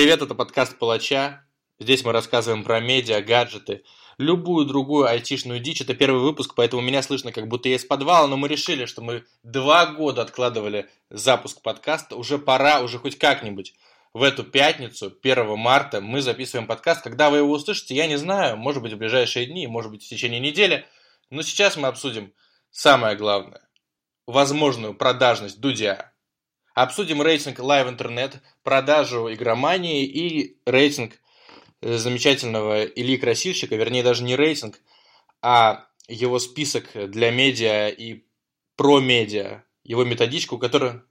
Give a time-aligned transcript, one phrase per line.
[0.00, 1.44] Привет, это подкаст Палача.
[1.78, 3.84] Здесь мы рассказываем про медиа, гаджеты,
[4.16, 5.82] любую другую айтишную дичь.
[5.82, 9.02] Это первый выпуск, поэтому меня слышно, как будто я из подвала, но мы решили, что
[9.02, 12.16] мы два года откладывали запуск подкаста.
[12.16, 13.74] Уже пора, уже хоть как-нибудь
[14.14, 17.02] в эту пятницу, 1 марта, мы записываем подкаст.
[17.02, 20.08] Когда вы его услышите, я не знаю, может быть в ближайшие дни, может быть в
[20.08, 20.86] течение недели.
[21.28, 22.32] Но сейчас мы обсудим
[22.70, 23.68] самое главное.
[24.26, 26.09] Возможную продажность Дудя.
[26.74, 31.14] Обсудим рейтинг Live Internet, продажу игромании и рейтинг
[31.80, 34.78] э, замечательного Ильи Красильщика, вернее даже не рейтинг,
[35.42, 38.24] а его список для медиа и
[38.76, 41.04] про медиа, его методичку, которая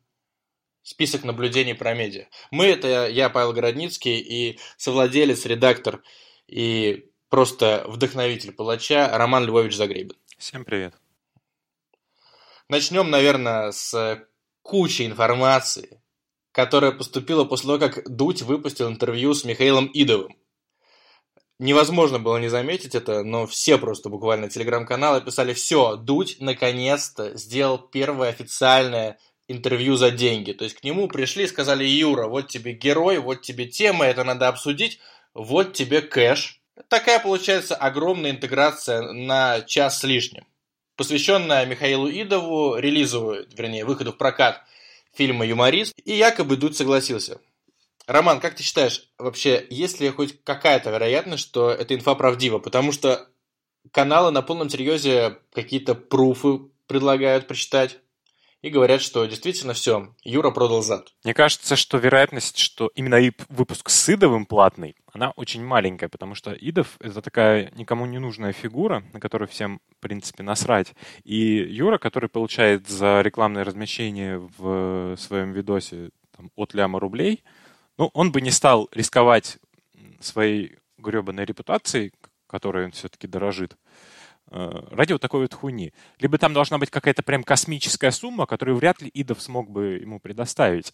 [0.81, 2.25] список наблюдений про медиа.
[2.51, 6.01] Мы это я, Павел Городницкий, и совладелец, редактор
[6.47, 10.17] и просто вдохновитель палача Роман Львович Загребин.
[10.37, 10.95] Всем привет.
[12.69, 14.27] Начнем, наверное, с
[14.69, 15.99] кучи информации,
[16.51, 20.35] которая поступила после того, как Дудь выпустил интервью с Михаилом Идовым.
[21.57, 27.79] Невозможно было не заметить это, но все просто буквально телеграм-каналы писали, все, Дудь наконец-то сделал
[27.79, 30.53] первое официальное интервью за деньги.
[30.53, 34.23] То есть к нему пришли и сказали, Юра, вот тебе герой, вот тебе тема, это
[34.23, 34.99] надо обсудить,
[35.33, 36.61] вот тебе кэш.
[36.89, 40.45] Такая получается огромная интеграция на час с лишним,
[40.99, 44.65] посвященная Михаилу Идову, релизу, вернее, выходу в прокат
[45.13, 47.39] фильма «Юморист», и якобы Дудь согласился.
[48.05, 52.59] Роман, как ты считаешь, вообще, есть ли хоть какая-то вероятность, что эта инфа правдива?
[52.59, 53.29] Потому что
[53.91, 57.99] каналы на полном серьезе какие-то пруфы предлагают прочитать
[58.61, 61.13] и говорят, что действительно все, Юра продал зад.
[61.23, 66.51] Мне кажется, что вероятность, что именно выпуск с Идовым платный, она очень маленькая, потому что
[66.51, 70.93] Идов— это такая никому не нужная фигура, на которую всем, в принципе, насрать.
[71.23, 77.43] И Юра, который получает за рекламное размещение в своем видосе там, от ляма рублей,
[77.97, 79.57] ну, он бы не стал рисковать
[80.19, 82.11] своей гребаной репутацией,
[82.47, 83.77] которой он все-таки дорожит,
[84.51, 85.93] ради вот такой вот хуйни.
[86.19, 90.19] Либо там должна быть какая-то прям космическая сумма, которую вряд ли Идов смог бы ему
[90.19, 90.93] предоставить.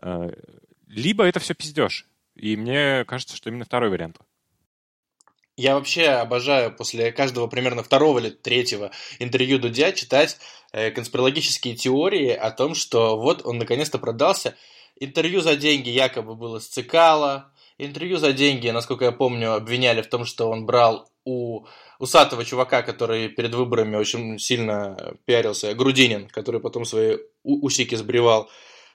[0.00, 0.30] Э,
[0.86, 2.06] либо это все пиздеж.
[2.34, 4.18] И мне кажется, что именно второй вариант.
[5.56, 10.38] Я вообще обожаю после каждого примерно второго или третьего интервью Дудя читать
[10.72, 14.56] э, конспирологические теории о том, что вот он наконец-то продался.
[14.98, 17.52] Интервью за деньги якобы было с Цикала.
[17.76, 21.66] Интервью за деньги, насколько я помню, обвиняли в том, что он брал у
[21.98, 28.50] усатого чувака, который перед выборами очень сильно пиарился, Грудинин, который потом свои усики сбривал.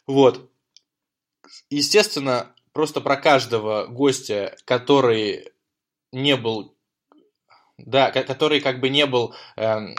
[0.05, 0.49] Вот.
[1.69, 5.51] Естественно, просто про каждого гостя, который
[6.11, 6.75] не был,
[7.77, 9.95] да, который как бы не был эм,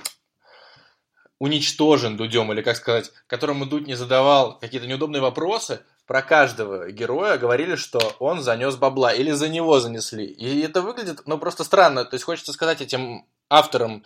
[1.39, 7.37] уничтожен Дудем, или как сказать, которому Дудь не задавал какие-то неудобные вопросы, про каждого героя
[7.37, 10.25] говорили, что он занес бабла или за него занесли.
[10.25, 12.07] И это выглядит, ну, просто странно.
[12.07, 14.05] То есть хочется сказать этим авторам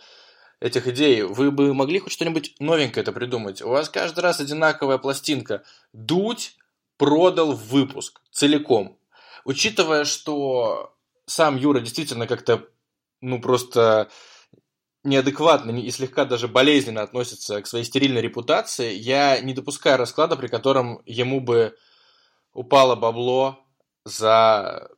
[0.59, 3.61] этих идей, вы бы могли хоть что-нибудь новенькое это придумать.
[3.61, 5.63] У вас каждый раз одинаковая пластинка.
[5.93, 6.57] Дудь
[6.97, 8.97] продал выпуск целиком.
[9.45, 10.93] Учитывая, что
[11.25, 12.67] сам Юра действительно как-то,
[13.21, 14.09] ну, просто
[15.05, 20.47] неадекватно и слегка даже болезненно относится к своей стерильной репутации, я не допускаю расклада, при
[20.47, 21.77] котором ему бы
[22.53, 23.59] упало бабло
[24.05, 24.89] за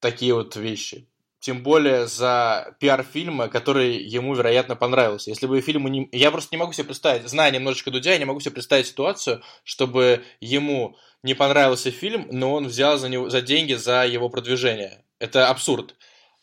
[0.00, 1.08] такие вот вещи.
[1.40, 5.30] Тем более за пиар фильма, который ему, вероятно, понравился.
[5.30, 6.08] Если бы фильму не...
[6.12, 9.42] Я просто не могу себе представить, зная немножечко Дудя, я не могу себе представить ситуацию,
[9.64, 15.04] чтобы ему не понравился фильм, но он взял за, него, за деньги за его продвижение.
[15.18, 15.96] Это абсурд.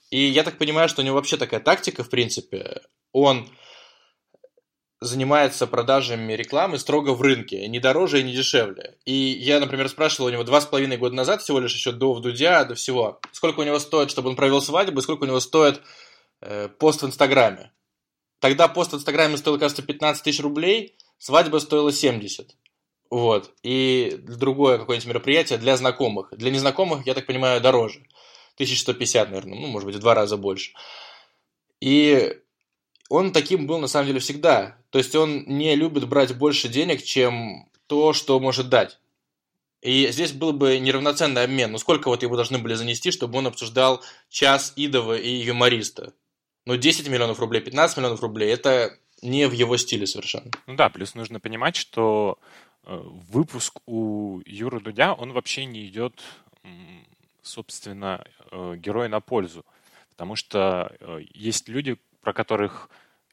[0.09, 2.81] И я так понимаю, что у него вообще такая тактика, в принципе.
[3.13, 3.49] Он
[5.01, 8.97] занимается продажами рекламы строго в рынке, не дороже и не дешевле.
[9.05, 12.13] И я, например, спрашивал у него два с половиной года назад, всего лишь еще до
[12.13, 15.39] Вдудя, до всего, сколько у него стоит, чтобы он провел свадьбу, и сколько у него
[15.39, 15.81] стоит
[16.41, 17.71] э, пост в Инстаграме.
[18.39, 22.55] Тогда пост в Инстаграме стоил, кажется, 15 тысяч рублей, свадьба стоила 70.
[23.09, 23.53] Вот.
[23.63, 26.29] И другое какое-нибудь мероприятие для знакомых.
[26.31, 27.99] Для незнакомых, я так понимаю, дороже.
[28.55, 30.73] 1150, наверное, ну, может быть, в два раза больше.
[31.79, 32.37] И
[33.09, 34.77] он таким был на самом деле всегда.
[34.91, 38.99] То есть он не любит брать больше денег, чем то, что может дать.
[39.81, 41.71] И здесь был бы неравноценный обмен.
[41.71, 46.13] Ну сколько вот его должны были занести, чтобы он обсуждал час Идова и юмориста?
[46.65, 50.51] Ну 10 миллионов рублей, 15 миллионов рублей– это не в его стиле совершенно.
[50.67, 52.37] Ну да, плюс нужно понимать, что
[52.85, 56.21] э, выпуск у Юры Дудя, он вообще не идет,
[57.41, 59.65] собственно, э, герою на пользу.
[60.11, 61.97] Потому что э, есть люди,
[62.29, 62.89] про которых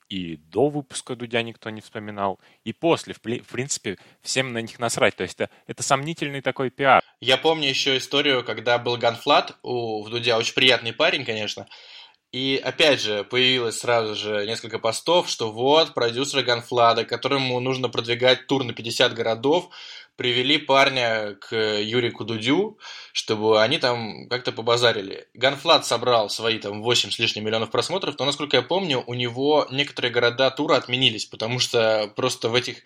[0.08, 3.12] и до выпуска Дудя никто не вспоминал, и после.
[3.12, 5.16] В принципе, всем на них насрать.
[5.16, 7.02] То есть это, это сомнительный такой пиар.
[7.20, 11.66] Я помню еще историю, когда был Ганфлат у в Дудя, очень приятный парень, конечно,
[12.32, 18.46] и опять же, появилось сразу же несколько постов, что вот продюсеры Ганфлада, которому нужно продвигать
[18.46, 19.68] тур на 50 городов,
[20.16, 22.78] привели парня к Юрику Дудю,
[23.12, 25.28] чтобы они там как-то побазарили.
[25.34, 29.66] Ганфлад собрал свои там 8 с лишним миллионов просмотров, но, насколько я помню, у него
[29.70, 32.82] некоторые города тура отменились, потому что просто в этих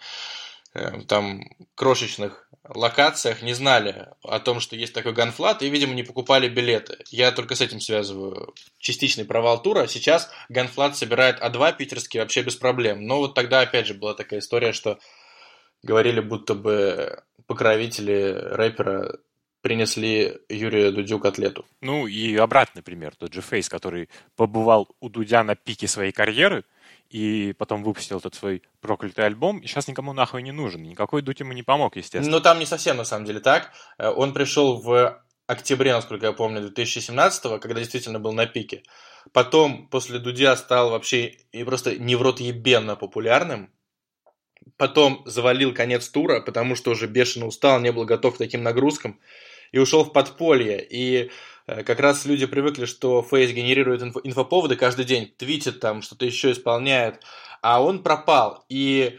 [0.75, 1.45] э, там
[1.75, 6.99] крошечных локациях не знали о том, что есть такой ганфлат, и, видимо, не покупали билеты.
[7.11, 9.87] Я только с этим связываю частичный провал тура.
[9.87, 13.07] Сейчас ганфлат собирает А2 питерский вообще без проблем.
[13.07, 14.99] Но вот тогда, опять же, была такая история, что
[15.83, 19.19] говорили, будто бы покровители рэпера
[19.61, 21.67] принесли Юрию Дудю котлету.
[21.81, 26.65] Ну и обратный пример, тот же Фейс, который побывал у Дудя на пике своей карьеры–
[27.11, 30.85] и потом выпустил этот свой проклятый альбом, и сейчас никому нахуй не нужен.
[30.85, 32.37] Никакой Дудь ему не помог, естественно.
[32.37, 33.73] Ну, там не совсем, на самом деле, так.
[33.99, 38.85] Э, он пришел в октябре, насколько я помню, 2017 когда действительно был на пике.
[39.33, 43.73] Потом, после Дудя, стал вообще и просто не в рот ебенно популярным.
[44.77, 49.19] Потом завалил конец тура, потому что уже бешено устал, не был готов к таким нагрузкам.
[49.73, 50.85] И ушел в подполье.
[50.89, 51.31] И
[51.71, 56.25] Э, как раз люди привыкли, что Фейс генерирует инфо- инфоповоды каждый день, твитит там, что-то
[56.25, 57.21] еще исполняет,
[57.63, 58.65] а он пропал.
[58.69, 59.19] И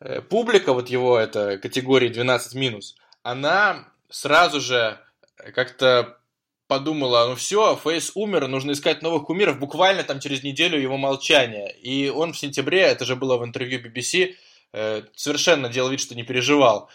[0.00, 2.56] э, публика, вот его, это категории 12
[3.22, 4.98] она сразу же
[5.54, 6.18] как-то
[6.66, 11.68] подумала, ну все, Фейс умер, нужно искать новых кумиров, буквально там через неделю его молчания.
[11.68, 14.34] И он в сентябре, это же было в интервью BBC, э,
[15.14, 16.90] совершенно делал вид, что не переживал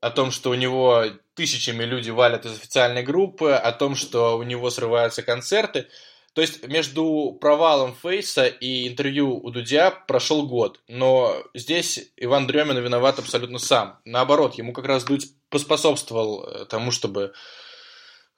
[0.00, 4.42] о том, что у него тысячами люди валят из официальной группы, о том, что у
[4.42, 5.88] него срываются концерты.
[6.34, 10.80] То есть между провалом Фейса и интервью у Дудя прошел год.
[10.86, 14.00] Но здесь Иван Дремин виноват абсолютно сам.
[14.04, 17.32] Наоборот, ему как раз Дудь поспособствовал э, тому, чтобы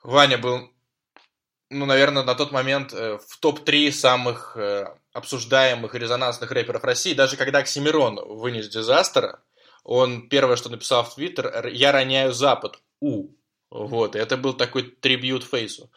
[0.04, 0.70] Ваня был,
[1.70, 7.14] ну, наверное, на тот момент э, в топ-3 самых э, обсуждаемых и резонансных рэперов России.
[7.14, 9.40] Даже когда Оксимирон вынес дизастер,
[9.84, 13.28] он первое, что написал в Твиттер, «Я роняю Запад, У».
[13.70, 15.90] Вот, и это был такой трибют Фейсу.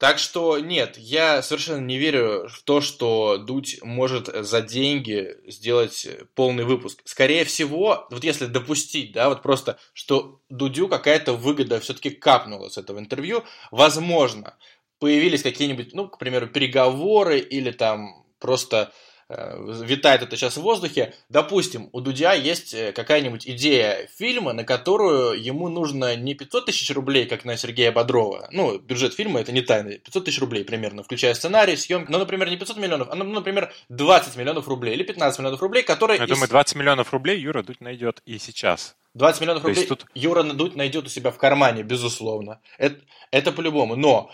[0.00, 6.08] Так что нет, я совершенно не верю в то, что Дудь может за деньги сделать
[6.34, 7.02] полный выпуск.
[7.04, 12.78] Скорее всего, вот если допустить, да, вот просто, что Дудю какая-то выгода все-таки капнула с
[12.78, 14.56] этого интервью, возможно,
[15.00, 18.92] появились какие-нибудь, ну, к примеру, переговоры или там просто
[19.32, 21.14] Э, витает это сейчас в воздухе.
[21.28, 26.90] Допустим, у Дудя есть э, какая-нибудь идея фильма, на которую ему нужно не 500 тысяч
[26.90, 28.48] рублей, как на Сергея Бодрова.
[28.50, 29.92] Ну, бюджет фильма это не тайна.
[29.92, 32.10] 500 тысяч рублей примерно, включая сценарий, съемки.
[32.10, 35.84] Ну, например, не 500 миллионов, а, ну, например, 20 миллионов рублей или 15 миллионов рублей,
[35.84, 36.18] которые...
[36.18, 36.30] Я из...
[36.30, 38.96] думаю, 20 миллионов рублей Юра Дудь найдет и сейчас.
[39.14, 40.06] 20 миллионов рублей тут...
[40.14, 42.60] Юра Дудь найдет у себя в кармане, безусловно.
[42.78, 43.00] Это,
[43.30, 43.94] это по-любому.
[43.94, 44.32] Но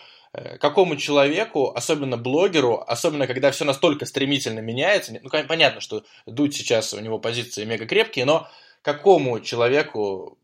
[0.60, 6.92] какому человеку, особенно блогеру, особенно когда все настолько стремительно меняется, ну, понятно, что Дудь сейчас,
[6.92, 8.48] у него позиции мега крепкие, но
[8.82, 10.38] какому человеку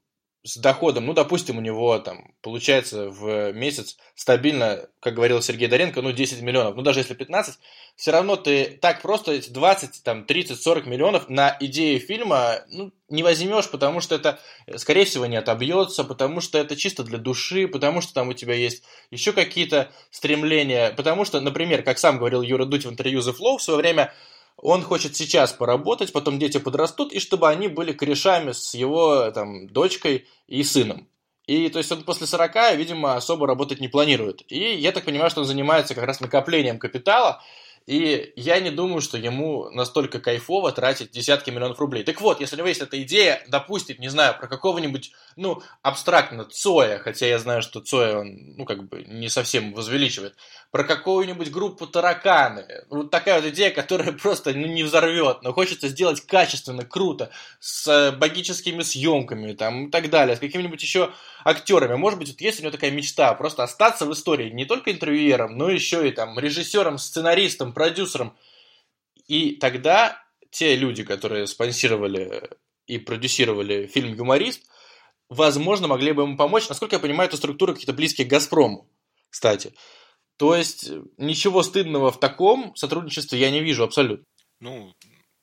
[0.44, 6.02] с доходом, ну, допустим, у него там получается в месяц стабильно, как говорил Сергей Доренко,
[6.02, 7.58] ну, 10 миллионов, ну, даже если 15,
[7.94, 12.92] все равно ты так просто эти 20, там, 30, 40 миллионов на идею фильма, ну,
[13.08, 14.40] не возьмешь, потому что это,
[14.76, 18.54] скорее всего, не отобьется, потому что это чисто для души, потому что там у тебя
[18.54, 23.32] есть еще какие-то стремления, потому что, например, как сам говорил Юра Дудь в интервью The
[23.32, 24.12] Flow в свое время,
[24.56, 29.68] он хочет сейчас поработать, потом дети подрастут, и чтобы они были корешами с его там,
[29.68, 31.08] дочкой и сыном.
[31.46, 34.42] И то есть он после 40, видимо, особо работать не планирует.
[34.48, 37.42] И я так понимаю, что он занимается как раз накоплением капитала,
[37.86, 42.04] и я не думаю, что ему настолько кайфово тратить десятки миллионов рублей.
[42.04, 46.44] Так вот, если у него есть эта идея, допустим, не знаю, про какого-нибудь, ну, абстрактно,
[46.44, 50.36] Цоя, хотя я знаю, что Цоя, он, ну, как бы не совсем возвеличивает,
[50.72, 52.67] про какую-нибудь группу тараканы.
[52.88, 58.10] Вот такая вот идея, которая просто ну, не взорвет, но хочется сделать качественно, круто, с
[58.19, 61.12] богическими съемками там, и так далее, с какими-нибудь еще
[61.44, 61.96] актерами.
[61.96, 65.58] Может быть, вот есть у него такая мечта, просто остаться в истории не только интервьюером,
[65.58, 68.34] но еще и там режиссером, сценаристом, продюсером.
[69.29, 72.48] И тогда те люди, которые спонсировали
[72.86, 74.62] и продюсировали фильм «Юморист»,
[75.29, 76.70] возможно, могли бы ему помочь.
[76.70, 78.88] Насколько я понимаю, это структура какие-то близкие к «Газпрому»,
[79.29, 79.74] кстати.
[80.36, 84.24] То есть ничего стыдного в таком сотрудничестве я не вижу абсолютно.
[84.60, 84.94] Ну,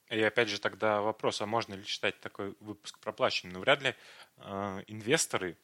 [0.10, 3.54] и опять же тогда вопрос, а можно ли считать такой выпуск проплаченным?
[3.54, 3.96] Ну, вряд ли
[4.38, 5.58] э, инвесторы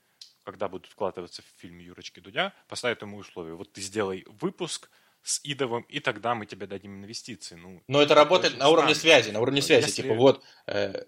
[0.46, 3.56] когда будут вкладываться в фильм Юрочки Дудя, поставят ему условия.
[3.56, 4.90] Вот ты сделай выпуск
[5.24, 7.56] с Идовым, и тогда мы тебе дадим инвестиции.
[7.56, 9.88] Ну, Но это работает на уровне связи, на уровне связи.
[9.88, 10.04] Если...
[10.04, 11.04] Типа вот, э,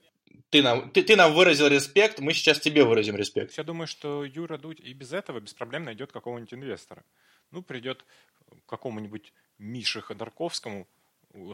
[0.50, 3.58] ты нам, ты, ты нам выразил респект, мы сейчас тебе выразим респект.
[3.58, 7.04] Я думаю, что Юра Дудь и без этого без проблем найдет какого-нибудь инвестора.
[7.52, 8.06] Ну, придет
[8.66, 10.88] к какому-нибудь Мише Ходорковскому,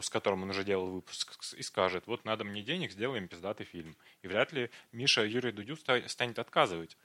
[0.00, 3.96] с которым он уже делал выпуск, и скажет, вот надо мне денег, сделаем пиздатый фильм.
[4.22, 6.96] И вряд ли Миша Юрию Дудю станет отказывать,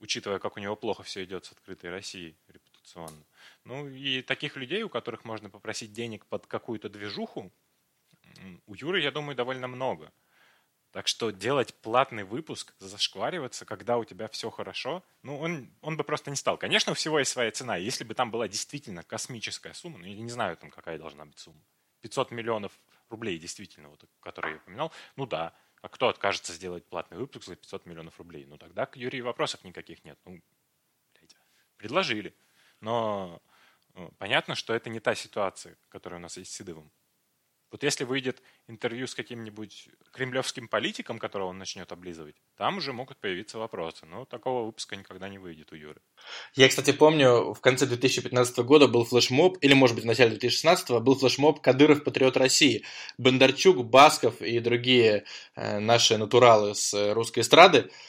[0.00, 3.24] учитывая, как у него плохо все идет с открытой Россией репутационно.
[3.64, 7.52] Ну и таких людей, у которых можно попросить денег под какую-то движуху,
[8.66, 10.12] у Юры, я думаю, довольно много.
[10.92, 16.02] Так что делать платный выпуск, зашквариваться, когда у тебя все хорошо, ну, он, он бы
[16.02, 16.58] просто не стал.
[16.58, 17.76] Конечно, у всего есть своя цена.
[17.76, 21.38] Если бы там была действительно космическая сумма, ну, я не знаю, там какая должна быть
[21.38, 21.60] сумма,
[22.00, 22.72] 500 миллионов
[23.08, 27.54] рублей, действительно, вот, которые я упоминал, ну да, а кто откажется сделать платный выпуск за
[27.54, 28.44] 500 миллионов рублей?
[28.46, 30.18] Ну, тогда к Юрию вопросов никаких нет.
[30.24, 30.42] Ну,
[31.14, 31.36] блядь,
[31.76, 32.34] предложили.
[32.80, 33.40] Но
[33.94, 36.90] ну, понятно, что это не та ситуация, которая у нас есть с Сидовым.
[37.70, 43.18] Вот если выйдет интервью с каким-нибудь кремлевским политиком, которого он начнет облизывать, там уже могут
[43.18, 44.06] появиться вопросы.
[44.06, 46.00] Но такого выпуска никогда не выйдет у Юры.
[46.54, 51.00] Я, кстати, помню, в конце 2015 года был флешмоб, или, может быть, в начале 2016
[51.00, 52.84] был флешмоб «Кадыров Патриот России».
[53.18, 55.24] Бондарчук, Басков и другие
[55.54, 57.90] э, наши натуралы с русской эстрады–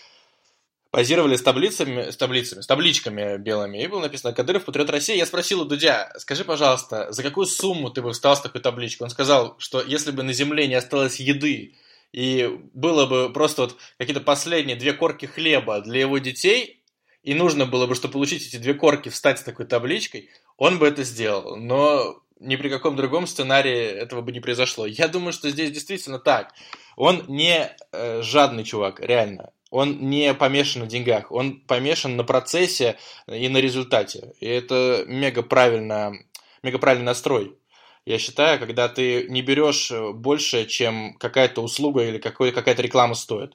[0.92, 5.18] позировали с таблицами, с таблицами, с табличками белыми, и было написано «Кадыров, патриот России».
[5.18, 9.06] Я спросил у Дудя, скажи, пожалуйста, за какую сумму ты бы встал с такой табличкой?
[9.06, 11.76] Он сказал, что если бы на земле не осталось еды,
[12.12, 16.84] и было бы просто вот какие-то последние две корки хлеба для его детей,
[17.24, 20.88] и нужно было бы, чтобы получить эти две корки, встать с такой табличкой, он бы
[20.88, 21.56] это сделал.
[21.56, 24.86] Но ни при каком другом сценарии этого бы не произошло.
[24.86, 26.54] Я думаю, что здесь действительно так.
[26.98, 32.98] Он не э, жадный чувак, реально он не помешан на деньгах, он помешан на процессе
[33.28, 34.34] и на результате.
[34.40, 36.14] И это мега, правильно,
[36.62, 37.58] мега правильный настрой.
[38.06, 43.54] Я считаю, когда ты не берешь больше, чем какая-то услуга или какая-то реклама стоит.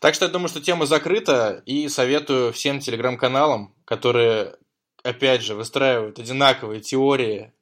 [0.00, 4.56] Так что я думаю, что тема закрыта, и советую всем телеграм-каналам, которые,
[5.02, 7.52] опять же, выстраивают одинаковые теории.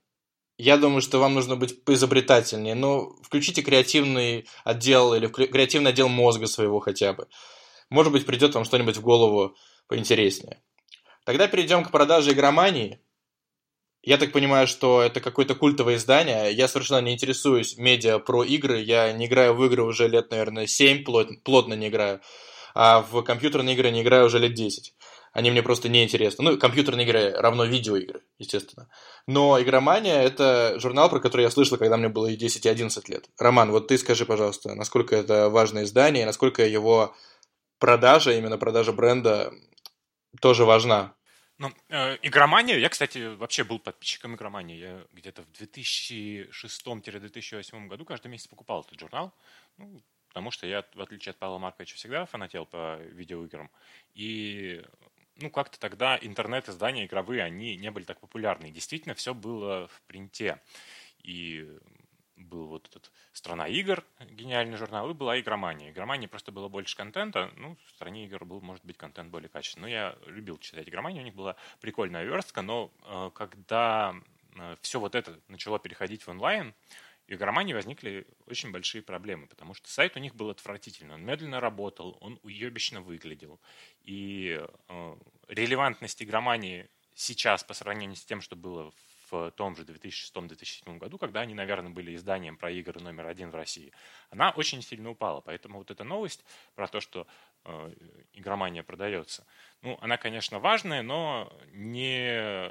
[0.58, 2.74] Я думаю, что вам нужно быть поизобретательнее.
[2.74, 7.28] Но включите креативный отдел или креативный отдел мозга своего хотя бы.
[7.90, 9.56] Может быть, придет вам что-нибудь в голову
[9.88, 10.62] поинтереснее.
[11.24, 13.00] Тогда перейдем к продаже игромании.
[14.02, 16.52] Я так понимаю, что это какое-то культовое издание.
[16.52, 18.80] Я совершенно не интересуюсь медиа про игры.
[18.80, 22.20] Я не играю в игры уже лет, наверное, 7, плотно, плотно не играю.
[22.74, 24.94] А в компьютерные игры не играю уже лет 10.
[25.32, 26.44] Они мне просто не интересны.
[26.44, 28.88] Ну, компьютерные игры равно видеоигры, естественно.
[29.26, 33.08] Но «Игромания»— это журнал, про который я слышал, когда мне было и 10, и 11
[33.08, 33.26] лет.
[33.38, 37.14] Роман, вот ты скажи, пожалуйста, насколько это важное издание, насколько его
[37.82, 39.52] продажа, именно продажа бренда
[40.40, 41.14] тоже важна.
[41.58, 44.78] Ну, э, игромания, я, кстати, вообще был подписчиком игромании.
[44.78, 49.34] Я где-то в 2006-2008 году каждый месяц покупал этот журнал.
[49.78, 53.68] Ну, потому что я, в отличие от Павла Марковича, всегда фанател по видеоиграм.
[54.14, 54.80] И
[55.40, 58.70] ну, как-то тогда интернет-издания игровые, они не были так популярны.
[58.70, 60.62] Действительно, все было в принте.
[61.24, 61.66] И
[62.36, 65.90] был вот этот «Страна игр», гениальный журнал, и была «Игромания».
[65.90, 69.82] «Игромания» просто было больше контента, ну, в «Стране игр» был, может быть, контент более качественный.
[69.82, 74.14] Но я любил читать «Игроманию», у них была прикольная верстка, но э, когда
[74.56, 76.74] э, все вот это начало переходить в онлайн,
[77.28, 81.14] у игромании возникли очень большие проблемы, потому что сайт у них был отвратительный.
[81.14, 83.60] Он медленно работал, он уебищно выглядел.
[84.02, 85.16] И э,
[85.48, 89.11] релевантность игромании сейчас по сравнению с тем, что было в
[89.56, 93.92] том же 2006-2007 году, когда они, наверное, были изданием про игры номер один в России,
[94.30, 95.40] она очень сильно упала.
[95.40, 97.26] Поэтому вот эта новость про то, что
[97.64, 97.94] э,
[98.32, 99.46] игромания продается,
[99.80, 102.70] ну, она, конечно, важная, но не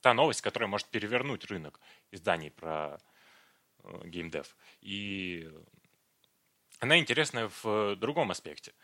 [0.00, 1.80] та новость, которая может перевернуть рынок
[2.10, 2.98] изданий про
[3.84, 4.56] э, геймдев.
[4.80, 5.50] И
[6.80, 8.74] она интересная в другом аспекте.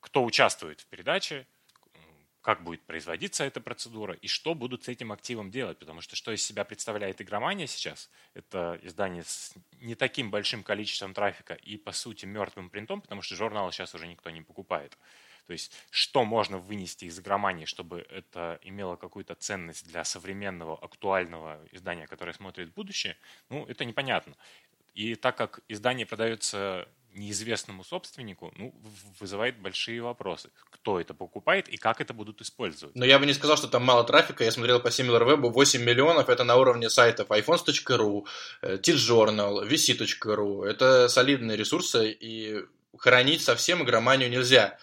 [0.00, 1.46] Кто участвует в передаче,
[2.42, 5.78] как будет производиться эта процедура и что будут с этим активом делать.
[5.78, 11.14] Потому что что из себя представляет игромания сейчас, это издание с не таким большим количеством
[11.14, 14.98] трафика и, по сути, мертвым принтом, потому что журналы сейчас уже никто не покупает.
[15.46, 21.60] То есть, что можно вынести из игромании, чтобы это имело какую-то ценность для современного, актуального
[21.72, 23.16] издания, которое смотрит будущее,
[23.48, 24.36] ну, это непонятно.
[24.94, 28.74] И так как издание продается неизвестному собственнику, ну,
[29.20, 30.50] вызывает большие вопросы.
[30.70, 32.94] Кто это покупает и как это будут использовать?
[32.96, 34.44] Но я бы не сказал, что там мало трафика.
[34.44, 38.26] Я смотрел по SimilarWeb, 8 миллионов, это на уровне сайтов iPhones.ru,
[38.62, 40.64] TJournal, VC.ru.
[40.64, 42.64] Это солидные ресурсы, и
[42.96, 44.78] хранить совсем игроманию нельзя.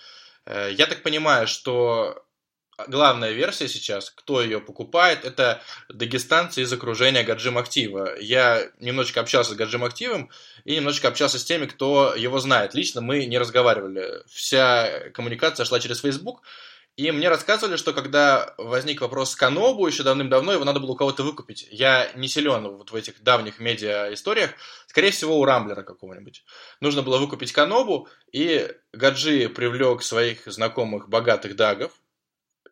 [0.45, 2.23] Э, я так понимаю, что
[2.87, 8.19] главная версия сейчас, кто ее покупает, это дагестанцы из окружения Гаджим Актива.
[8.19, 10.29] Я немножечко общался с Гаджим Активом
[10.65, 12.73] и немножечко общался с теми, кто его знает.
[12.73, 14.23] Лично мы не разговаривали.
[14.27, 16.41] Вся коммуникация шла через Facebook.
[16.99, 20.95] И мне рассказывали, что когда возник вопрос с Канобу еще давным-давно, его надо было у
[20.95, 21.65] кого-то выкупить.
[21.71, 24.51] Я не силен вот в этих давних медиа-историях.
[24.85, 26.43] Скорее всего, у Рамблера какого-нибудь.
[26.81, 31.93] Нужно было выкупить Канобу, и Гаджи привлек своих знакомых богатых дагов.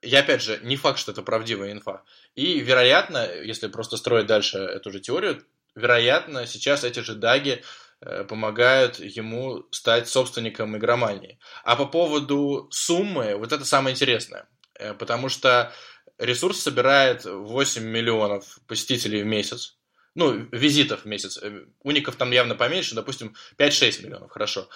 [0.07, 2.03] Я, опять же, не факт, что это правдивая инфа.
[2.35, 5.43] И, вероятно, если просто строить дальше эту же теорию,
[5.75, 7.63] вероятно, сейчас эти же даги
[7.99, 11.39] Э, помогают ему стать собственником игромании.
[11.63, 14.47] А по поводу суммы, вот это самое интересное.
[14.75, 15.73] Э, потому что
[16.19, 19.77] ресурс собирает 8 миллионов посетителей в месяц.
[20.13, 21.39] Ну, визитов в месяц.
[21.41, 24.69] Э, уников там явно поменьше, допустим, 5-6 миллионов, хорошо.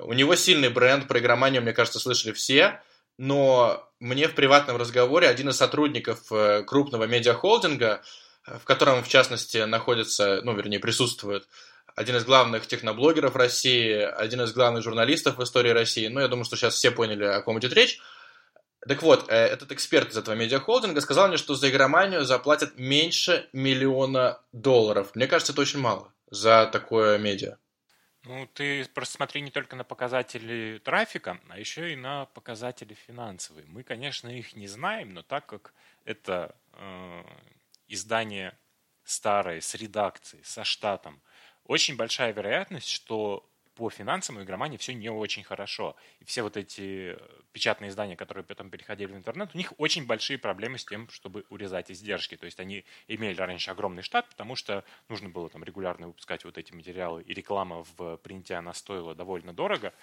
[0.00, 2.80] У него сильный бренд, про игроманию, мне кажется, слышали все,
[3.18, 6.30] но мне в приватном разговоре один из сотрудников
[6.66, 8.02] крупного медиахолдинга,
[8.44, 11.46] в котором, в частности, находится, ну, вернее, присутствует
[11.94, 16.08] один из главных техноблогеров России, один из главных журналистов в истории России.
[16.08, 18.00] Ну, я думаю, что сейчас все поняли, о ком идет речь.
[18.88, 23.48] Так вот, э, этот эксперт из этого медиахолдинга сказал мне, что за игроманию заплатят меньше
[23.52, 25.14] миллиона долларов.
[25.14, 27.58] Мне кажется, это очень мало за такое медиа.
[28.24, 33.66] Ну, ты просто смотри не только на показатели трафика, а еще и на показатели финансовые.
[33.66, 35.74] Мы, конечно, их не знаем, но так как
[36.04, 37.24] это э,
[37.88, 38.56] издание
[39.02, 41.20] старое, с редакцией, со штатом,
[41.64, 45.96] очень большая вероятность, что по финансам у игромании все не очень хорошо.
[46.20, 47.18] И все вот эти э,
[47.52, 51.44] печатные издания, которые потом переходили в интернет, у них очень большие проблемы с тем, чтобы
[51.48, 52.36] урезать издержки.
[52.36, 56.58] То есть они имели раньше огромный штат, потому что нужно было там регулярно выпускать вот
[56.58, 59.94] эти материалы, и реклама в принте она стоила довольно дорого.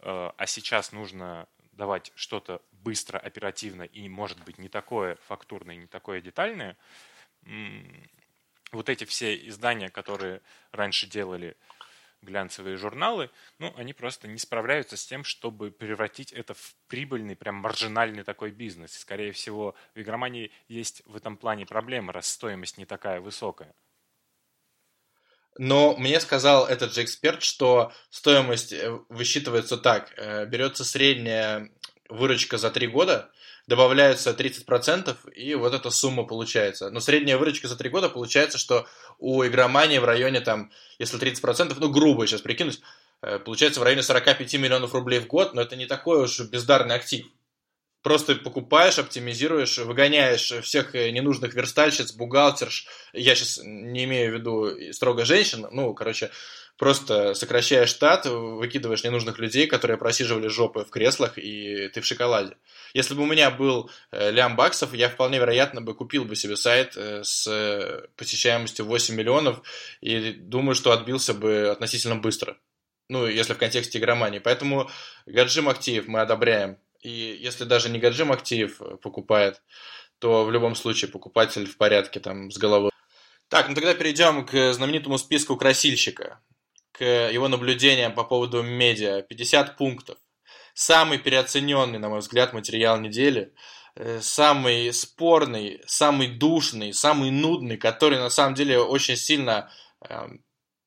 [0.00, 5.86] Э, а сейчас нужно давать что-то быстро, оперативно и, может быть, не такое фактурное, не
[5.86, 6.76] такое детальное
[8.72, 10.40] вот эти все издания, которые
[10.72, 11.56] раньше делали
[12.22, 17.56] глянцевые журналы, ну, они просто не справляются с тем, чтобы превратить это в прибыльный, прям
[17.56, 18.96] маржинальный такой бизнес.
[18.96, 23.74] И, скорее всего, в игромании есть в этом плане проблема, раз стоимость не такая высокая.
[25.58, 30.12] Но мне сказал этот же эксперт, что стоимость э, высчитывается так.
[30.16, 31.70] Э, берется средняя
[32.08, 33.30] выручка за три года–
[33.66, 36.90] добавляются 30%, и вот эта сумма получается.
[36.90, 38.86] Но средняя выручка за 3 года получается, что
[39.18, 42.80] у игромании в районе, там, если 30%, ну, грубо сейчас прикинуть,
[43.22, 46.96] э, получается в районе 45 миллионов рублей в год, но это не такой уж бездарный
[46.96, 47.26] актив.
[48.02, 52.86] Просто покупаешь, оптимизируешь, выгоняешь всех ненужных верстальщиц, бухгалтерш.
[53.12, 56.30] Я сейчас не имею в виду строго женщин, ну, короче,
[56.76, 62.56] просто сокращаешь штат, выкидываешь ненужных людей, которые просиживали жопы в креслах, и ты в шоколаде.
[62.92, 66.56] Если бы у меня был э, лям баксов, я вполне вероятно бы купил бы себе
[66.56, 69.62] сайт э, с э, посещаемостью 8 миллионов,
[70.00, 72.56] и думаю, что отбился бы относительно быстро.
[73.08, 74.38] Ну, если в контексте игромании.
[74.38, 74.90] Поэтому
[75.26, 76.78] Гаджим Актив мы одобряем.
[77.02, 77.10] И
[77.40, 79.62] если даже не Гаджим Актив покупает,
[80.18, 82.92] то в любом случае покупатель в порядке там с головой.
[83.48, 86.40] Так, ну тогда перейдем к знаменитому списку красильщика
[86.92, 89.22] к его наблюдениям по поводу медиа.
[89.22, 90.18] 50 пунктов.
[90.74, 93.52] Самый переоцененный, на мой взгляд, материал недели.
[93.94, 99.70] Э, самый спорный, самый душный, самый нудный, который на самом деле очень сильно
[100.08, 100.42] эм,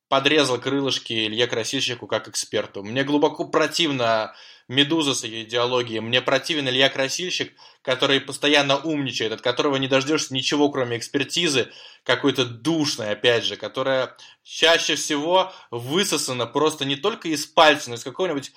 [0.08, 2.82] подрезал крылышки Илье Красильщику как эксперту.
[2.82, 4.34] Мне глубоко противно
[4.68, 6.00] Медуза с ее идеологией.
[6.00, 11.70] Мне противен Илья Красильщик, который постоянно умничает, от которого не дождешься ничего, кроме экспертизы,
[12.02, 18.02] какой-то душной, опять же, которая чаще всего высосана просто не только из пальца, но из
[18.02, 18.52] какого-нибудь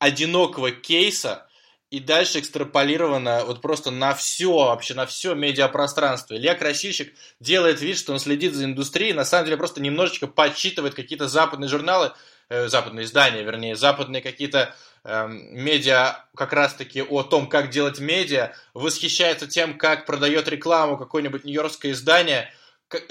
[0.00, 1.48] одинокого кейса,
[1.92, 6.34] и дальше экстраполировано вот просто на все, вообще на все медиапространство.
[6.34, 10.94] Илья Красильщик делает вид, что он следит за индустрией, на самом деле просто немножечко подсчитывает
[10.94, 12.12] какие-то западные журналы,
[12.48, 14.74] э, западные издания, вернее, западные какие-то
[15.04, 21.44] э, медиа как раз-таки о том, как делать медиа, восхищается тем, как продает рекламу какое-нибудь
[21.44, 22.50] нью-йоркское издание.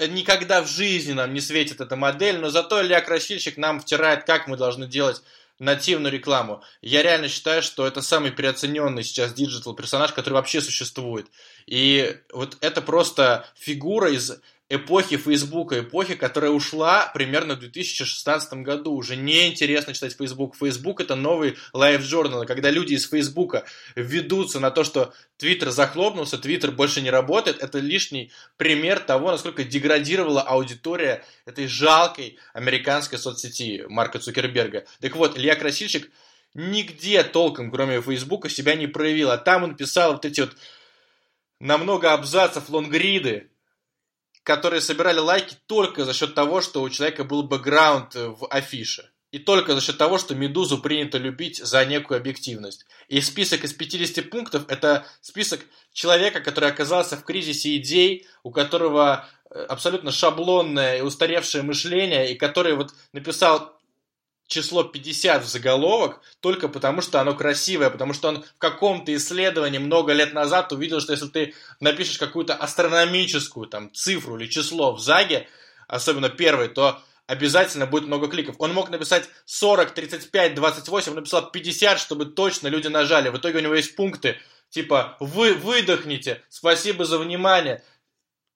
[0.00, 4.48] Никогда в жизни нам не светит эта модель, но зато Илья Красильщик нам втирает, как
[4.48, 5.22] мы должны делать
[5.62, 6.62] нативную рекламу.
[6.80, 11.28] Я реально считаю, что это самый переоцененный сейчас digital персонаж, который вообще существует.
[11.66, 14.40] И вот это просто фигура из
[14.74, 18.94] эпохи Фейсбука, эпохи, которая ушла примерно в 2016 году.
[18.94, 20.56] Уже неинтересно читать Фейсбук.
[20.56, 22.46] Фейсбук это новый LiveJournal.
[22.46, 23.64] Когда люди из Фейсбука
[23.96, 29.62] ведутся на то, что Твиттер захлопнулся, Твиттер больше не работает, это лишний пример того, насколько
[29.62, 34.86] деградировала аудитория этой жалкой американской соцсети Марка Цукерберга.
[35.00, 36.10] Так вот, Илья Красильщик
[36.54, 39.30] нигде толком, кроме Фейсбука, себя не проявил.
[39.30, 40.56] А там он писал вот эти вот
[41.60, 43.51] на много абзацев лонгриды,
[44.42, 49.10] которые собирали лайки только за счет того, что у человека был бэкграунд в афише.
[49.32, 52.84] И только за счет того, что «Медузу» принято любить за некую объективность.
[53.08, 55.60] И список из 50 пунктов– это список
[55.94, 62.36] человека, который оказался в кризисе идей, у которого э, абсолютно шаблонное и устаревшее мышление, и
[62.36, 63.74] который вот написал
[64.52, 69.78] число 50 в заголовок только потому, что оно красивое, потому что он в каком-то исследовании
[69.78, 75.00] много лет назад увидел, что если ты напишешь какую-то астрономическую там цифру или число в
[75.00, 75.48] заге,
[75.88, 78.56] особенно первый, то обязательно будет много кликов.
[78.58, 83.30] Он мог написать 40, 35, 28, он написал 50, чтобы точно люди нажали.
[83.30, 84.36] В итоге у него есть пункты,
[84.68, 87.82] типа «Вы выдохните, спасибо за внимание».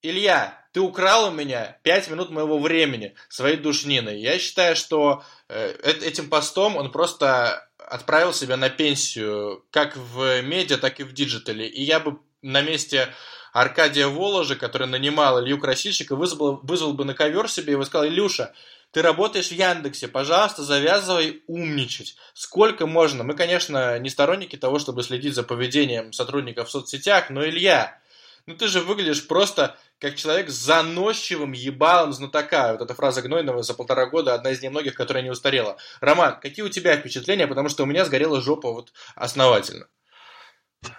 [0.03, 4.21] Илья, ты украл у меня 5 минут моего времени своей душниной.
[4.21, 10.77] Я считаю, что э, этим постом он просто отправил себя на пенсию как в медиа,
[10.77, 11.67] так и в диджитале.
[11.67, 13.09] И я бы на месте
[13.55, 18.53] Аркадия Воложа, который нанимал Илью Красильщика, вызвал, вызвал бы на ковер себе и сказал, Илюша,
[18.91, 22.17] ты работаешь в Яндексе, пожалуйста, завязывай умничать.
[22.35, 23.25] Сколько можно?
[23.25, 27.99] Мы, конечно, не сторонники того, чтобы следить за поведением сотрудников в соцсетях, но, Илья,
[28.47, 32.73] ну ты же выглядишь просто как человек с заносчивым ебалом знатока.
[32.73, 35.77] Вот эта фраза Гнойного за полтора года, одна из немногих, которая не устарела.
[36.01, 37.47] Роман, какие у тебя впечатления?
[37.47, 39.89] Потому что у меня сгорела жопа вот основательно.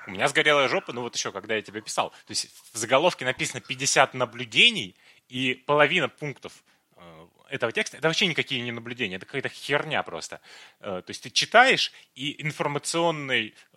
[0.07, 2.09] У меня сгорела жопа, ну вот еще, когда я тебе писал.
[2.09, 4.95] То есть в заголовке написано 50 наблюдений,
[5.29, 6.63] и половина пунктов
[6.95, 10.39] э, этого текста, это вообще никакие не наблюдения, это какая-то херня просто.
[10.79, 13.76] Э, то есть ты читаешь, и информационной э,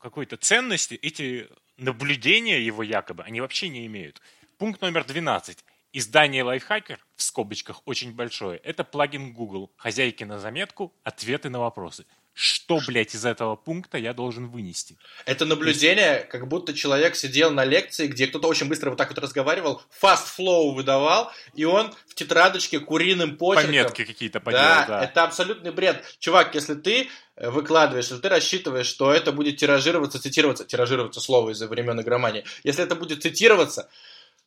[0.00, 4.20] какой-то ценности эти наблюдения его якобы, они вообще не имеют.
[4.58, 5.64] Пункт номер 12.
[5.92, 12.06] Издание Lifehacker, в скобочках очень большое, это плагин Google, хозяйки на заметку, ответы на вопросы
[12.38, 14.98] что, блядь, из этого пункта я должен вынести.
[15.24, 19.18] Это наблюдение, как будто человек сидел на лекции, где кто-то очень быстро вот так вот
[19.18, 23.70] разговаривал, fast flow выдавал, и он в тетрадочке куриным почерком...
[23.70, 25.04] Пометки какие-то поделал, да, да.
[25.04, 26.04] это абсолютный бред.
[26.18, 31.50] Чувак, если ты э, выкладываешь, если ты рассчитываешь, что это будет тиражироваться, цитироваться, тиражироваться слово
[31.50, 33.88] из-за времен игромании, если это будет цитироваться,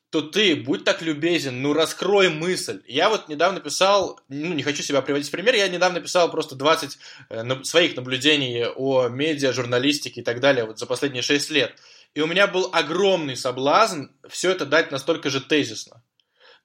[0.10, 2.82] то ты, будь так любезен, ну раскрой мысль.
[2.88, 6.56] Я вот недавно писал, ну не хочу себя приводить в пример, я недавно писал просто
[6.56, 6.98] 20
[7.30, 11.76] э, своих наблюдений о медиа, журналистике и так далее вот за последние 6 лет.
[12.16, 16.02] И у меня был огромный соблазн все это дать настолько же тезисно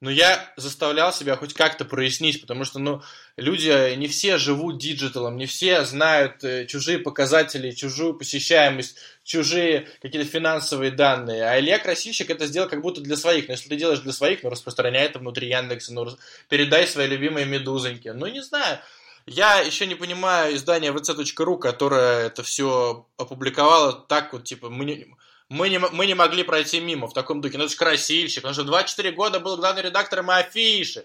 [0.05, 3.03] но я заставлял себя хоть как-то прояснить, потому что, ну,
[3.37, 9.89] люди не все живут digital ом, не все знают э, чужие показатели, чужую посещаемость, чужие
[10.01, 11.45] какие-то финансовые данные.
[11.45, 13.49] А Илья Красильщик это сделал как будто для своих.
[13.49, 16.07] Но если ты делаешь для своих, ну, распространяй это внутри Яндекса, ну,
[16.49, 18.09] передай свои любимые медузоньки.
[18.09, 18.79] Ну, не знаю.
[19.27, 25.09] Я еще не понимаю издание vc.ru, которое это все опубликовало так вот, типа, мы
[25.49, 27.59] мы не, мы не могли пройти мимо в таком духе.
[27.59, 31.05] Ну, это же красильщик, он же 24 года был главным редактором афиши.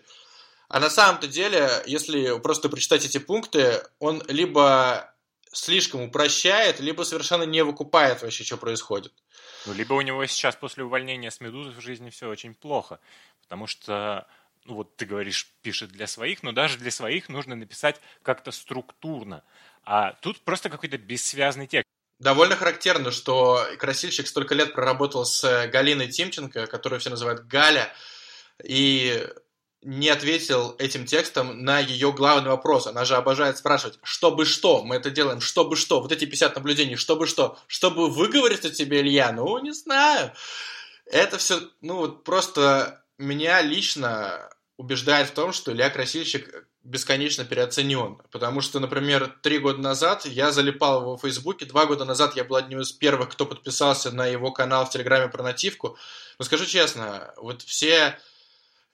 [0.70, 5.14] А на самом-то деле, если просто прочитать эти пункты, он либо
[5.52, 9.12] слишком упрощает, либо совершенно не выкупает вообще, что происходит.
[9.66, 13.00] Ну, либо у него сейчас после увольнения с «Медузы» в жизни все очень плохо,
[13.42, 14.28] потому что
[14.66, 19.44] ну вот ты говоришь, пишет для своих, но даже для своих нужно написать как-то структурно.
[19.84, 21.90] А тут просто какой-то бессвязный текст.
[22.20, 27.92] Довольно характерно, что красильщик столько лет проработал с Галиной Тимченко, которую все называют Галя,
[28.64, 29.28] и
[29.82, 32.88] не ответил этим текстом на ее главный вопрос.
[32.88, 36.96] Она же обожает спрашивать, чтобы что, мы это делаем, чтобы что, вот эти 50 наблюдений,
[36.98, 40.34] чтобы что, чтобы выговориться тебе, Илья, ну, не знаю.
[41.06, 48.22] Это все, ну, вот просто меня лично убеждает в том, что Илья Красильщик бесконечно переоценен.
[48.32, 52.44] Потому что, например, три года назад я залипал его в Фейсбуке, два года назад я
[52.44, 55.98] был одним из первых, кто подписался на его канал в Телеграме про нативку.
[56.38, 58.18] Но скажу честно, вот все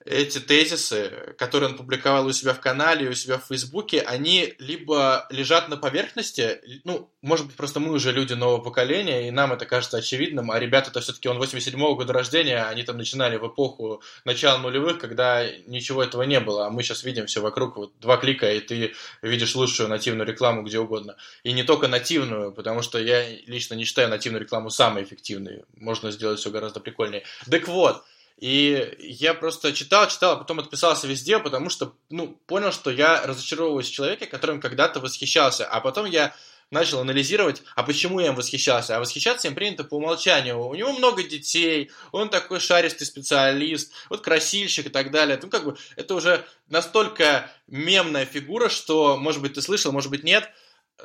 [0.04, 5.26] эти тезисы, которые он публиковал у себя в канале, у себя в Фейсбуке, они либо
[5.30, 9.66] лежат на поверхности, ну, может быть, просто мы уже люди нового поколения, и нам это
[9.66, 14.58] кажется очевидным, а ребята-то все-таки, он 87-го года рождения, они там начинали в эпоху начала
[14.58, 18.52] нулевых, когда ничего этого не было, а мы сейчас видим все вокруг, вот два клика,
[18.52, 21.16] и ты видишь лучшую нативную рекламу где угодно.
[21.42, 26.12] И не только нативную, потому что я лично не считаю нативную рекламу самой эффективной, можно
[26.12, 27.24] сделать все гораздо прикольнее.
[27.50, 28.04] Так вот,
[28.36, 33.26] и я просто читал, читал, а потом отписался везде, потому что, ну, понял, что я
[33.26, 35.66] разочаровываюсь в человеке, которым когда-то восхищался.
[35.66, 36.34] А потом я
[36.70, 38.96] начал анализировать, а почему я им восхищался.
[38.96, 40.60] А восхищаться им принято по умолчанию.
[40.60, 45.38] У него много детей, он такой шаристый специалист, вот красильщик и так далее.
[45.42, 50.24] Ну, как бы, это уже настолько мемная фигура, что, может быть, ты слышал, может быть,
[50.24, 50.50] нет,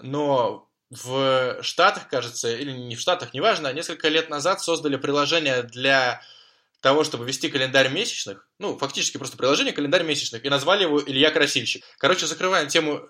[0.02, 6.22] но в Штатах, кажется, или не в Штатах, неважно, несколько лет назад создали приложение для
[6.82, 11.32] того, чтобы вести календарь месячных, ну, фактически просто приложение календарь месячных, и назвали его Илья
[11.32, 11.84] Красильщик.
[11.98, 13.08] Короче, закрываем тему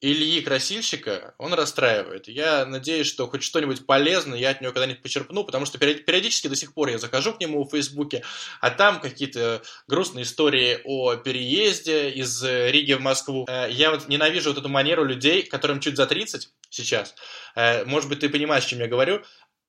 [0.00, 2.26] Ильи Красильщика, он расстраивает.
[2.26, 6.56] Я надеюсь, что хоть что-нибудь полезное я от него когда-нибудь почерпну, потому что периодически до
[6.56, 8.24] сих пор я захожу к нему в Фейсбуке,
[8.60, 13.46] а там какие-то грустные истории о переезде из Риги в Москву.
[13.48, 17.14] Э, я вот ненавижу вот эту манеру людей, которым чуть за 30 сейчас.
[17.54, 19.22] Э, может быть, ты понимаешь, о чем я говорю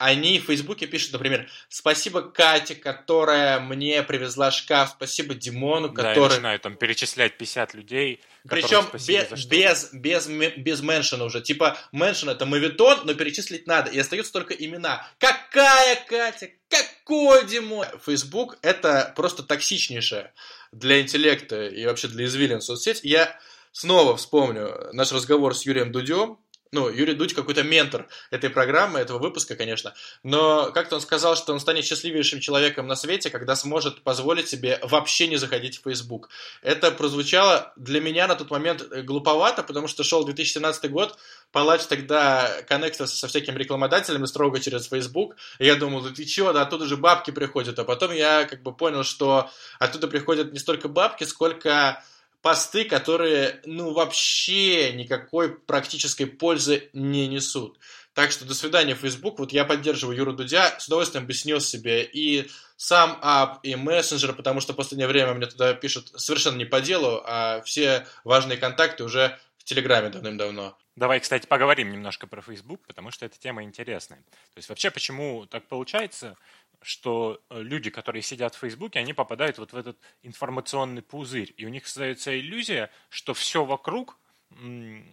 [0.03, 6.15] они в Фейсбуке пишут, например, спасибо Кате, которая мне привезла шкаф, спасибо Димону, который...
[6.15, 11.41] Да, начинают там перечислять 50 людей, Причем без, без, без, без меншена уже.
[11.41, 13.91] Типа, меншен это мавитон, но перечислить надо.
[13.91, 15.07] И остаются только имена.
[15.19, 16.49] Какая Катя?
[16.67, 17.85] Какой Димон?
[18.05, 20.33] Фейсбук это просто токсичнейшая
[20.73, 22.99] для интеллекта и вообще для извилин соцсеть.
[23.03, 23.39] Я
[23.71, 26.39] снова вспомню наш разговор с Юрием Дудем,
[26.73, 31.53] ну, Юрий Дудь какой-то ментор этой программы, этого выпуска, конечно, но как-то он сказал, что
[31.53, 36.29] он станет счастливейшим человеком на свете, когда сможет позволить себе вообще не заходить в Facebook.
[36.61, 41.17] Это прозвучало для меня на тот момент э, глуповато, потому что шел 2017 год,
[41.51, 46.53] Палач тогда коннектился со всякими рекламодателями строго через Facebook, и я думал, да ты чего,
[46.53, 50.59] да оттуда же бабки приходят, а потом я как бы понял, что оттуда приходят не
[50.59, 52.03] столько бабки, сколько
[52.43, 57.79] посты, которые, ну, вообще никакой практической пользы не несут.
[58.13, 59.39] Так что до свидания, Facebook.
[59.39, 64.33] Вот я поддерживаю Юру Дудя, с удовольствием бы снес себе и сам ап, и мессенджер,
[64.33, 68.57] потому что в последнее время мне туда пишут совершенно не по делу, а все важные
[68.57, 70.77] контакты уже в Телеграме давным-давно.
[70.97, 74.19] Давай, кстати, поговорим немножко про Facebook, потому что эта тема интересная.
[74.19, 76.37] То есть вообще, почему так получается,
[76.83, 81.65] что э, люди, которые сидят в Фейсбуке, они попадают вот в этот информационный пузырь, и
[81.65, 84.17] у них создается иллюзия, что все вокруг
[84.49, 85.03] ну,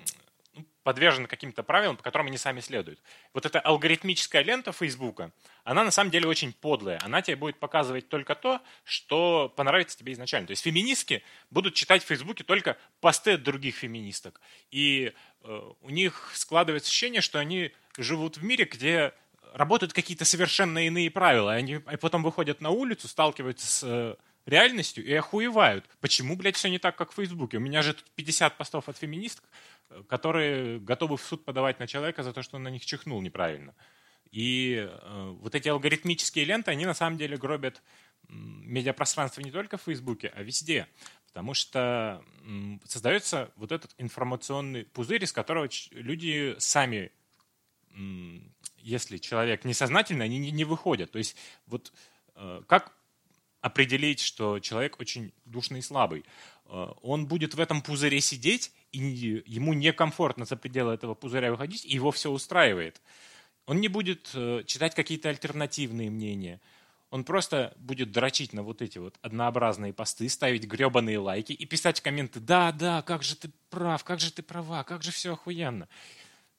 [0.82, 3.00] подвержено каким-то правилам, по которым они сами следуют.
[3.32, 6.98] Вот эта алгоритмическая лента Фейсбука, она на самом деле очень подлая.
[7.02, 10.48] Она тебе будет показывать только то, что понравится тебе изначально.
[10.48, 14.40] То есть феминистки будут читать в Фейсбуке только посты от других феминисток.
[14.70, 19.14] И э, у них складывается ощущение, что они живут в мире, где
[19.54, 21.52] работают какие-то совершенно иные правила.
[21.52, 25.86] Они потом выходят на улицу, сталкиваются с э, реальностью и охуевают.
[26.00, 27.58] Почему, блядь, все не так, как в Фейсбуке?
[27.58, 29.44] У меня же тут 50 постов от феминисток,
[29.90, 33.20] э, которые готовы в суд подавать на человека за то, что он на них чихнул
[33.20, 33.74] неправильно.
[34.30, 37.82] И э, вот эти алгоритмические ленты, они на самом деле гробят
[38.28, 40.86] медиапространство не только в Фейсбуке, а везде.
[41.28, 42.24] Потому что
[42.86, 47.12] создается вот этот информационный пузырь, из которого люди сами
[48.82, 51.10] если человек несознательно, они не, не выходят.
[51.10, 51.92] То есть вот
[52.36, 52.92] э, как
[53.60, 56.24] определить, что человек очень душный и слабый?
[56.66, 58.98] Э, он будет в этом пузыре сидеть, и
[59.46, 63.00] ему некомфортно за пределы этого пузыря выходить, и его все устраивает.
[63.66, 66.60] Он не будет э, читать какие-то альтернативные мнения.
[67.10, 72.00] Он просто будет дрочить на вот эти вот однообразные посты, ставить гребаные лайки и писать
[72.00, 75.88] комменты «Да, да, как же ты прав, как же ты права, как же все охуенно».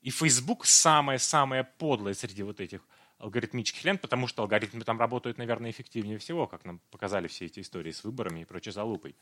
[0.02, 2.82] И Facebook самое-самое подлое среди вот этих
[3.20, 7.60] алгоритмических лент, потому что алгоритмы там работают, наверное, эффективнее всего, как нам показали все эти
[7.60, 9.16] истории с выборами и прочей залупой.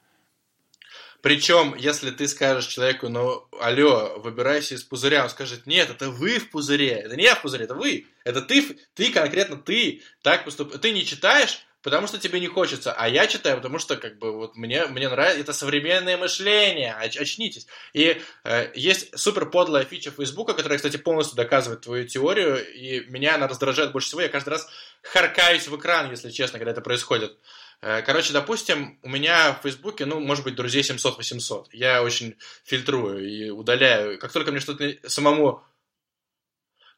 [1.21, 6.39] Причем, если ты скажешь человеку, ну, алло, выбирайся из пузыря, он скажет, нет, это вы
[6.39, 10.45] в пузыре, это не я в пузыре, это вы, это ты, ты конкретно ты так
[10.45, 10.77] поступ...
[10.79, 14.31] Ты не читаешь, потому что тебе не хочется, а я читаю, потому что как бы
[14.31, 17.67] вот мне, мне нравится, это современное мышление, оч, очнитесь.
[17.93, 23.35] И э, есть супер подлая фича Фейсбука, которая, кстати, полностью доказывает твою теорию, и меня
[23.35, 24.69] она раздражает больше всего, я каждый раз
[25.01, 27.37] харкаюсь в экран, если честно, когда это происходит.
[27.81, 31.67] Э, короче, допустим, у меня в Фейсбуке, ну, может быть, друзей 700-800.
[31.71, 34.19] Я очень фильтрую и удаляю.
[34.19, 35.63] Как только мне что-то самому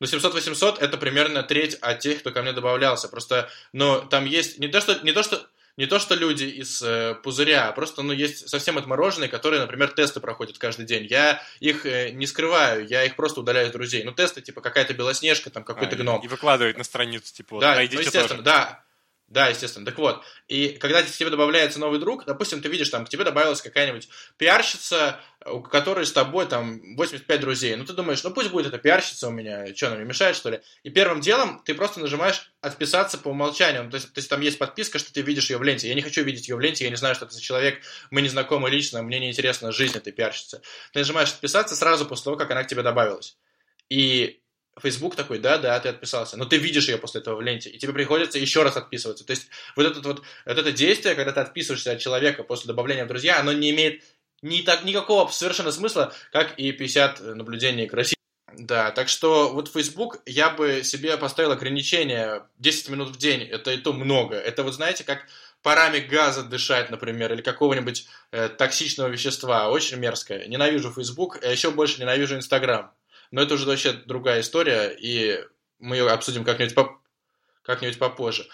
[0.01, 3.07] ну, 700-800 это примерно треть от тех, кто ко мне добавлялся.
[3.07, 6.81] Просто, ну, там есть не то, что, не то, что не то, что люди из
[6.81, 11.05] э, пузыря, а просто, ну, есть совсем отмороженные, которые, например, тесты проходят каждый день.
[11.05, 14.03] Я их э, не скрываю, я их просто удаляю из друзей.
[14.03, 16.21] Ну, тесты, типа, какая-то белоснежка, там, какой-то а, гном.
[16.21, 18.41] И, и выкладывают на страницу, типа, вот, да, ну, естественно, тоже.
[18.41, 18.83] да.
[19.31, 19.85] Да, естественно.
[19.85, 23.23] Так вот, и когда к тебе добавляется новый друг, допустим, ты видишь, там, к тебе
[23.23, 27.77] добавилась какая-нибудь пиарщица, у которой с тобой там 85 друзей.
[27.77, 30.49] Ну, ты думаешь, ну, пусть будет эта пиарщица у меня, что, она мне мешает, что
[30.49, 30.59] ли?
[30.83, 33.85] И первым делом ты просто нажимаешь отписаться по умолчанию.
[33.85, 35.87] Ну, то, есть, то есть там есть подписка, что ты видишь ее в ленте.
[35.87, 38.21] Я не хочу видеть ее в ленте, я не знаю, что это за человек, мы
[38.21, 40.61] не знакомы лично, мне не интересна жизнь этой пиарщицы.
[40.91, 43.37] Ты нажимаешь отписаться сразу после того, как она к тебе добавилась.
[43.87, 44.40] И
[44.79, 47.77] Facebook такой, да, да, ты отписался, но ты видишь ее после этого в ленте, и
[47.77, 49.25] тебе приходится еще раз отписываться.
[49.25, 53.05] То есть вот, этот вот, вот это действие, когда ты отписываешься от человека после добавления
[53.05, 54.03] в друзья, оно не имеет
[54.41, 58.17] ни так, никакого совершенно смысла, как и 50 наблюдений красивых.
[58.57, 63.71] Да, так что вот Facebook я бы себе поставил ограничение 10 минут в день, это
[63.71, 64.35] и то много.
[64.35, 65.25] Это вот знаете, как
[65.61, 69.69] парами газа дышать, например, или какого-нибудь э, токсичного вещества.
[69.69, 70.47] Очень мерзкое.
[70.47, 72.91] Ненавижу Facebook, а еще больше ненавижу Instagram.
[73.31, 75.43] Но это уже вообще другая история, и
[75.79, 77.01] мы ее обсудим как-нибудь по...
[77.63, 78.47] как-нибудь попозже.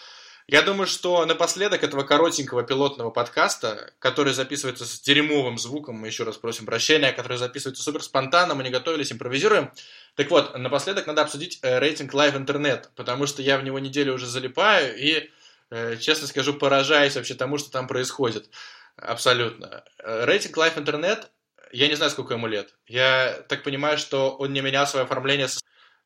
[0.50, 6.24] Я думаю, что напоследок этого коротенького пилотного подкаста, который записывается с дерьмовым звуком, мы еще
[6.24, 9.74] раз просим прощения, который записывается супер спонтанно, мы не готовились, импровизируем.
[10.16, 14.14] Так вот, напоследок надо обсудить э, рейтинг Live Internet, потому что я в него неделю
[14.14, 15.30] уже залипаю и,
[15.70, 18.50] э, честно скажу, поражаюсь вообще тому, что там происходит.
[18.96, 19.84] Абсолютно.
[19.98, 21.26] Э, рейтинг Live Internet,
[21.72, 22.74] я не знаю, сколько ему лет.
[22.88, 25.48] Я так понимаю, что он не менял свое оформление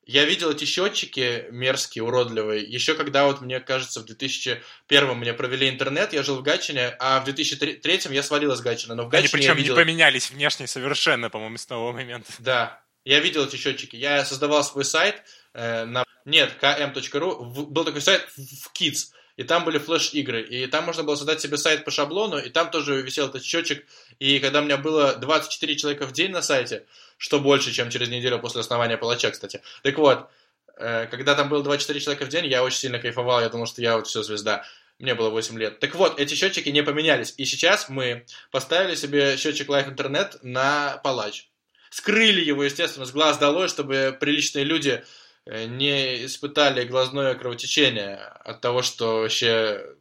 [0.05, 5.69] я видел эти счетчики мерзкие, уродливые, еще когда вот, мне кажется, в 2001 мне провели
[5.69, 9.29] интернет, я жил в Гатчине, а в 2003 я свалил из Гатчины, но в Гатчине
[9.29, 9.75] Они причем видел...
[9.75, 12.31] не поменялись внешне совершенно, по-моему, с того момента.
[12.39, 13.95] Да, я видел эти счетчики.
[13.95, 15.21] Я создавал свой сайт
[15.53, 16.03] э, на...
[16.25, 17.45] Нет, km.ru.
[17.65, 21.57] Был такой сайт в Kids и там были флеш-игры, и там можно было создать себе
[21.57, 23.83] сайт по шаблону, и там тоже висел этот счетчик,
[24.19, 26.85] и когда у меня было 24 человека в день на сайте,
[27.17, 29.63] что больше, чем через неделю после основания палача, кстати.
[29.81, 30.29] Так вот,
[30.77, 33.81] э, когда там было 24 человека в день, я очень сильно кайфовал, я думал, что
[33.81, 34.63] я вот все звезда.
[34.99, 35.79] Мне было 8 лет.
[35.79, 37.33] Так вот, эти счетчики не поменялись.
[37.37, 41.47] И сейчас мы поставили себе счетчик Live Internet на палач.
[41.89, 45.03] Скрыли его, естественно, с глаз долой, чтобы приличные люди
[45.45, 49.95] не испытали глазное кровотечение от того, что вообще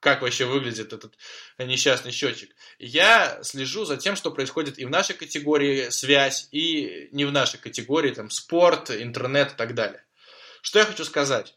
[0.00, 1.14] как вообще выглядит этот
[1.58, 2.50] несчастный счетчик.
[2.78, 7.58] Я слежу за тем, что происходит и в нашей категории связь, и не в нашей
[7.60, 10.02] категории, там, спорт, интернет и так далее.
[10.62, 11.54] Что я хочу сказать?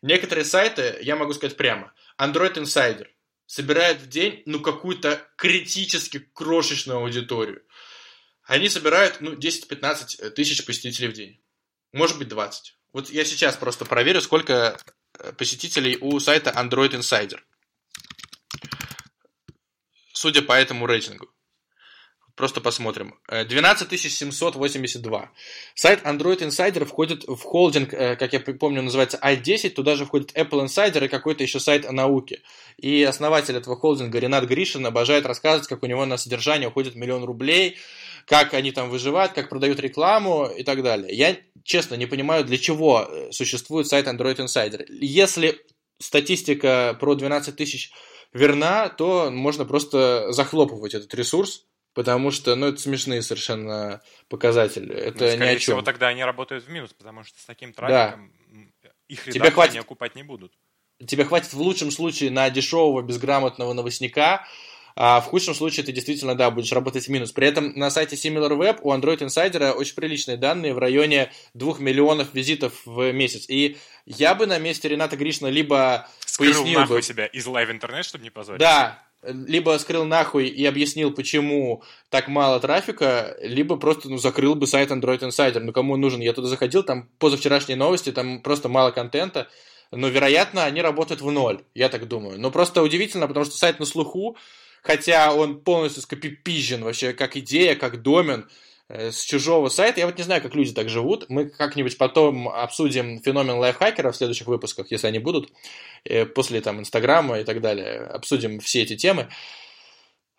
[0.00, 3.08] Некоторые сайты, я могу сказать прямо, Android Insider
[3.46, 7.62] собирает в день, ну, какую-то критически крошечную аудиторию.
[8.44, 11.40] Они собирают, ну, 10-15 тысяч посетителей в день.
[11.92, 12.74] Может быть 20.
[12.92, 14.78] Вот я сейчас просто проверю, сколько
[15.18, 17.38] э, посетителей у сайта Android Insider.
[20.12, 21.28] Судя по этому рейтингу.
[22.34, 23.14] Просто посмотрим.
[23.28, 25.30] 12 э, 782.
[25.74, 29.70] Сайт Android Insider входит в холдинг, э, как я помню, называется i10.
[29.70, 32.42] Туда же входит Apple Insider и какой-то еще сайт о науке.
[32.78, 37.24] И основатель этого холдинга Ренат Гришин обожает рассказывать, как у него на содержание уходит миллион
[37.24, 37.76] рублей,
[38.26, 41.14] как они там выживают, как продают рекламу и так далее.
[41.14, 44.84] Я, честно, не понимаю, для чего э, существует сайт Android Insider.
[44.88, 45.60] Если
[45.98, 47.92] статистика про 12 тысяч
[48.32, 54.94] верна, то можно просто захлопывать этот ресурс, потому что, ну, это смешные совершенно показатели.
[54.94, 55.58] Это ну, ни о чем.
[55.58, 58.32] всего, тогда они работают в минус, потому что с таким трафиком
[58.82, 58.90] да.
[59.08, 59.80] их Тебе хватит...
[59.80, 60.52] окупать не будут.
[61.06, 64.46] Тебе хватит в лучшем случае на дешевого безграмотного новостника,
[64.96, 67.32] а в худшем случае ты действительно, да, будешь работать в минус.
[67.32, 72.34] При этом на сайте SimilarWeb у Android Insider очень приличные данные в районе 2 миллионов
[72.34, 73.46] визитов в месяц.
[73.48, 73.76] И
[74.06, 77.02] я бы на месте Рената Гришна либо Скрыл пояснил нахуй бы...
[77.02, 78.60] себя из Live интернет, чтобы не позволить.
[78.60, 84.66] Да, либо скрыл нахуй и объяснил, почему так мало трафика, либо просто ну, закрыл бы
[84.66, 85.60] сайт Android Insider.
[85.60, 86.20] Ну, кому он нужен?
[86.20, 89.48] Я туда заходил, там позавчерашние новости, там просто мало контента.
[89.92, 92.40] Но, вероятно, они работают в ноль, я так думаю.
[92.40, 94.36] Но просто удивительно, потому что сайт на слуху,
[94.82, 98.48] хотя он полностью скопипизжен вообще как идея, как домен
[98.88, 100.00] э, с чужого сайта.
[100.00, 101.26] Я вот не знаю, как люди так живут.
[101.28, 105.50] Мы как-нибудь потом обсудим феномен лайфхакера в следующих выпусках, если они будут,
[106.04, 108.00] э, после там Инстаграма и так далее.
[108.00, 109.28] Обсудим все эти темы.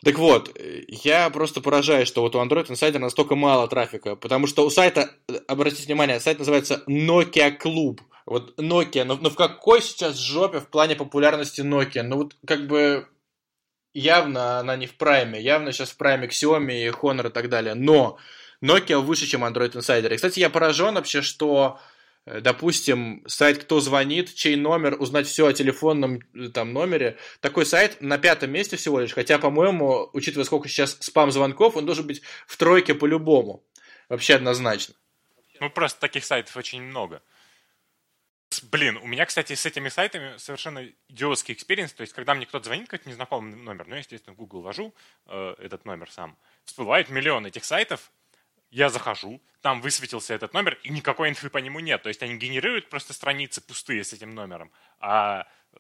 [0.04, 0.54] Так вот,
[0.90, 5.10] я просто поражаюсь, что вот у Android Insider настолько мало трафика, потому что у сайта,
[5.48, 8.00] обратите внимание, сайт называется Nokia Club.
[8.26, 12.04] Вот Nokia, но, но в какой сейчас жопе в плане популярности Nokia?
[12.04, 13.08] Ну вот как бы
[13.94, 18.18] явно она не в прайме, явно сейчас в прайме Xiaomi, Honor и так далее, но
[18.64, 20.12] Nokia выше, чем Android Insider.
[20.14, 21.80] И, кстати, я поражен вообще, что
[22.26, 27.18] э, допустим, сайт «Кто звонит», чей номер, узнать все о телефонном э, там номере.
[27.42, 32.08] Такой сайт на пятом месте всего лишь, хотя, по-моему, учитывая, сколько сейчас спам-звонков, он должен
[32.08, 33.64] быть в тройке по-любому.
[34.10, 34.96] Вообще однозначно.
[35.60, 37.22] Ну, просто таких сайтов очень много.
[38.62, 41.94] Блин, у меня, кстати, с этими сайтами совершенно идиотский experience.
[41.94, 44.94] То есть, когда мне кто-то звонит, какой-то незнакомый номер, ну, естественно, в Google ввожу
[45.26, 48.12] э, этот номер сам, всплывает миллион этих сайтов,
[48.70, 52.02] я захожу, там высветился этот номер, и никакой инфы по нему нет.
[52.04, 55.78] То есть, они генерируют просто страницы пустые с этим номером, а э,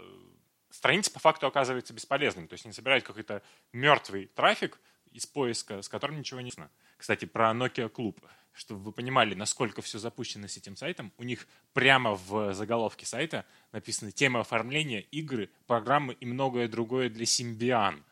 [0.69, 2.47] страница по факту оказывается бесполезным.
[2.47, 3.41] То есть, они собирают какой-то
[3.71, 4.79] мертвый трафик
[5.11, 6.71] из поиска, с которым ничего не ясно.
[6.97, 8.17] Кстати, про Nokia Club
[8.53, 13.45] чтобы вы понимали, насколько все запущено с этим сайтом, у них прямо в заголовке сайта
[13.71, 18.03] написано тема оформления, игры, программы и многое другое для Symbian.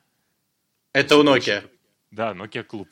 [0.94, 1.70] Это у Nokia?
[2.10, 2.90] Да, Nokia Club.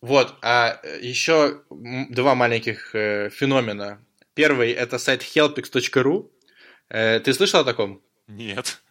[0.00, 4.04] Вот, а еще два маленьких э, феномена.
[4.34, 6.30] Первый это сайт helpix.ru.
[6.90, 8.02] Э, ты слышал о таком?
[8.26, 8.82] Нет.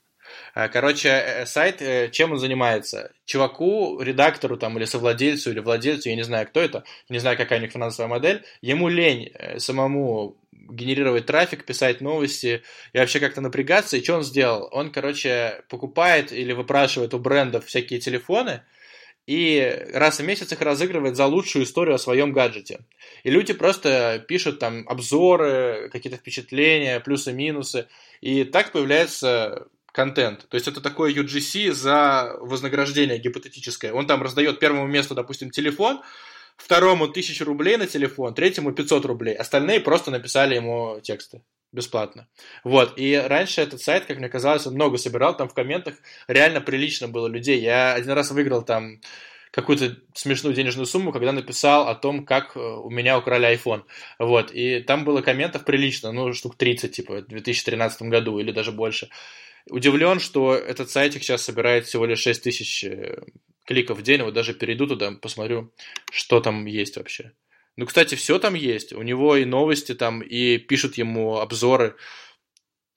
[0.53, 3.11] А, короче, э, сайт, э, чем он занимается?
[3.25, 7.57] Чуваку, редактору там, или совладельцу, или владельцу, я не знаю, кто это, не знаю, какая
[7.59, 12.61] у них финансовая модель, ему лень э, самому генерировать трафик, писать новости
[12.93, 13.97] и вообще как-то напрягаться.
[13.97, 14.69] И что он сделал?
[14.71, 18.61] Он, короче, покупает или выпрашивает у брендов всякие телефоны,
[19.25, 22.81] и раз в месяц их разыгрывает за лучшую историю о своем гаджете.
[23.23, 27.87] И люди просто пишут там обзоры, какие-то впечатления, плюсы-минусы,
[28.21, 30.49] и так появляется контент.
[30.49, 33.93] То есть это такое UGC за вознаграждение гипотетическое.
[33.93, 36.01] Он там раздает первому месту, допустим, телефон,
[36.57, 39.35] второму тысячу рублей на телефон, третьему 500 рублей.
[39.35, 42.27] Остальные просто написали ему тексты бесплатно.
[42.63, 45.95] Вот, и раньше этот сайт, как мне казалось, много собирал, там в комментах
[46.27, 47.59] реально прилично было людей.
[47.59, 48.99] Я один раз выиграл там
[49.51, 53.83] какую-то смешную денежную сумму, когда написал о том, как э, у меня украли iPhone.
[54.17, 58.71] Вот, и там было комментов прилично, ну, штук 30, типа, в 2013 году или даже
[58.71, 59.09] больше.
[59.69, 63.23] Удивлен, что этот сайтик сейчас собирает всего лишь 6 тысяч э,
[63.65, 64.21] кликов в день.
[64.21, 65.73] Вот даже перейду туда, посмотрю,
[66.11, 67.31] что там есть вообще.
[67.75, 68.93] Ну, кстати, все там есть.
[68.93, 71.95] У него и новости там, и пишут ему обзоры.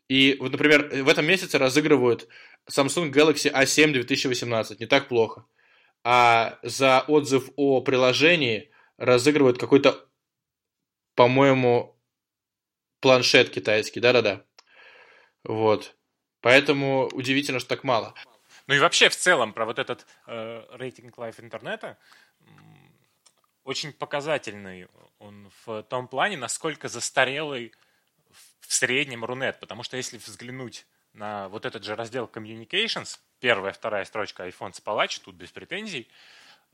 [0.09, 2.29] И вот, например, в этом месяце разыгрывают
[2.71, 4.81] Samsung Galaxy A7 2018.
[4.81, 5.47] Не так плохо.
[6.05, 10.07] А за отзыв о приложении разыгрывают какой-то,
[11.15, 11.97] по-моему,
[13.01, 14.01] планшет китайский.
[14.01, 14.45] Да-да-да.
[15.43, 15.96] Вот.
[16.47, 18.15] Поэтому удивительно, что так мало.
[18.69, 21.99] Ну и вообще в целом про вот этот э, рейтинг лайф интернета
[23.65, 24.87] очень показательный
[25.19, 27.75] он в том плане, насколько застарелый
[28.61, 29.59] в среднем Рунет.
[29.59, 35.21] Потому что если взглянуть на вот этот же раздел Communications, первая, вторая строчка iPhone Spalach,
[35.25, 36.09] тут без претензий,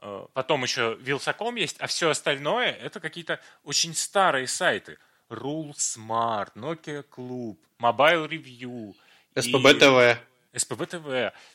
[0.03, 4.99] э, потом еще Wилsacom есть, а все остальное это какие-то очень старые сайты.
[5.31, 8.95] Rule Smart, Nokia Club, Mobile Review–
[9.35, 10.19] СПБ ТВ.
[10.55, 11.05] СПБ ТВ.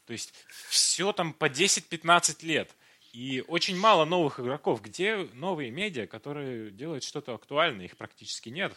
[0.06, 0.34] То есть
[0.70, 2.70] все там по 10-15 лет.
[3.14, 4.82] И очень мало новых игроков.
[4.82, 7.86] Где новые медиа, которые делают что-то актуальное?
[7.86, 8.74] Их практически нет.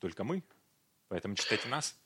[0.00, 0.42] Только мы.
[1.08, 1.96] Поэтому читайте нас.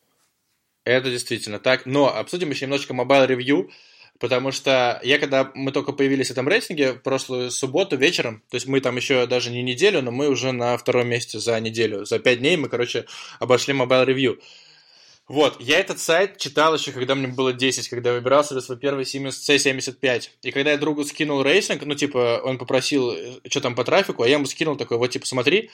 [0.85, 1.87] Это действительно так.
[1.87, 3.71] Но обсудим еще немножечко Mobile Review,
[4.19, 8.57] потому что я, когда мы только появились в этом рейтинге, в прошлую субботу вечером, то
[8.57, 12.05] есть мы там еще даже не неделю, но мы уже на втором месте за неделю.
[12.05, 13.07] За пять дней мы, короче,
[13.41, 14.41] обошли Mobile Review.
[15.27, 19.05] Вот, я этот сайт читал еще, когда мне было 10, когда выбирал себе свой первый
[19.05, 20.29] Siemens C75.
[20.43, 24.23] И когда я другу скинул рейтинг, ну, типа, он попросил, э, что там по трафику,
[24.23, 25.71] а я ему скинул такой, вот, типа, смотри.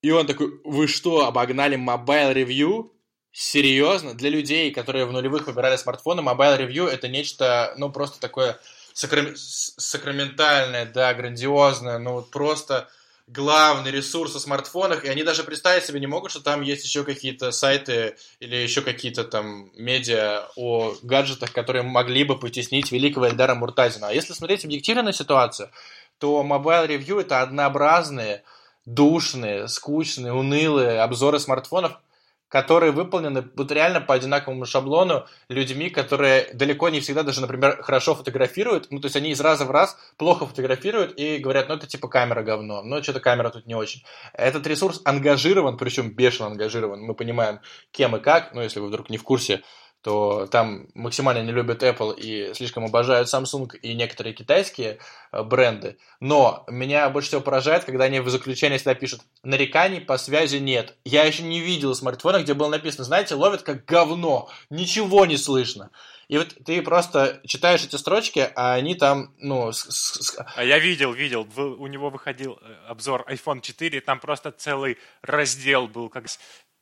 [0.00, 2.92] И он такой, вы что, обогнали Mobile Review?
[3.32, 4.14] Серьезно?
[4.14, 8.60] Для людей, которые в нулевых выбирали смартфоны, Mobile Review это нечто, ну, просто такое
[8.92, 9.34] сакрам...
[9.34, 12.88] сакраментальное, да, грандиозное, ну, вот просто
[13.28, 17.04] главный ресурс о смартфонах, и они даже представить себе не могут, что там есть еще
[17.04, 23.54] какие-то сайты или еще какие-то там медиа о гаджетах, которые могли бы потеснить великого Эльдара
[23.54, 24.08] Муртазина.
[24.08, 25.70] А если смотреть объективно на ситуацию,
[26.18, 28.42] то Mobile Review это однообразные,
[28.86, 32.00] душные, скучные, унылые обзоры смартфонов,
[32.48, 38.14] которые выполнены вот реально по одинаковому шаблону людьми, которые далеко не всегда даже, например, хорошо
[38.14, 38.88] фотографируют.
[38.90, 42.08] Ну, то есть они из раза в раз плохо фотографируют и говорят, ну, это типа
[42.08, 44.02] камера говно, ну, что-то камера тут не очень.
[44.32, 47.00] Этот ресурс ангажирован, причем бешено ангажирован.
[47.00, 49.62] Мы понимаем, кем и как, ну, если вы вдруг не в курсе,
[50.02, 54.98] то там максимально не любят Apple и слишком обожают Samsung и некоторые китайские
[55.32, 55.98] э, бренды.
[56.20, 60.96] Но меня больше всего поражает, когда они в заключении всегда пишут «нареканий по связи нет».
[61.04, 65.90] Я еще не видел смартфона, где было написано, знаете, ловят как говно, ничего не слышно.
[66.28, 69.72] И вот ты просто читаешь эти строчки, а они там, ну...
[69.72, 70.36] С, с...
[70.54, 71.48] А я видел, видел.
[71.56, 76.38] У него выходил э, обзор iPhone 4, там просто целый раздел был, как с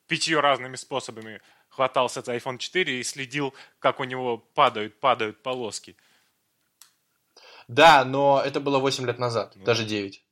[0.08, 1.40] пятью разными способами
[1.76, 5.96] хватался за iPhone 4 и следил, как у него падают, падают полоски.
[7.68, 9.64] Да, но это было 8 лет назад, ну.
[9.64, 10.22] даже 9.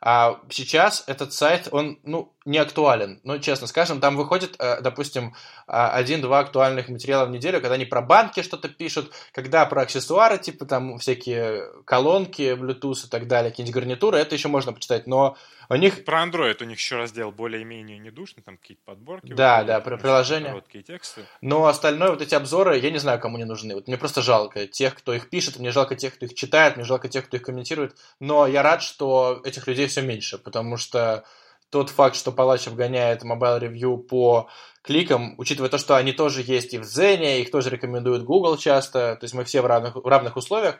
[0.00, 3.20] А сейчас этот сайт, он, ну, не актуален.
[3.24, 5.34] Ну, честно скажем, там выходит, э, допустим,
[5.66, 10.38] а, один-два актуальных материала в неделю, когда они про банки что-то пишут, когда про аксессуары,
[10.38, 15.36] типа там всякие колонки, Bluetooth и так далее, какие-нибудь гарнитуры, это еще можно почитать, но
[15.68, 16.04] у них...
[16.04, 19.32] Про Android у них еще раздел более-менее недушный, там какие-то подборки.
[19.32, 20.48] Да, да, про приложения.
[20.48, 21.22] Короткие тексты.
[21.40, 23.74] Но остальное, вот эти обзоры, я не знаю, кому не нужны.
[23.74, 26.84] Вот мне просто жалко тех, кто их пишет, мне жалко тех, кто их читает, мне
[26.84, 27.96] жалко тех, кто их комментирует.
[28.20, 31.24] Но я рад, что этих людей все меньше, потому что
[31.70, 34.48] тот факт, что Палачев гоняет Mobile Review по
[34.82, 39.16] кликам, учитывая то, что они тоже есть и в Зене, их тоже рекомендует Google часто,
[39.16, 40.78] то есть мы все в равных, в равных условиях,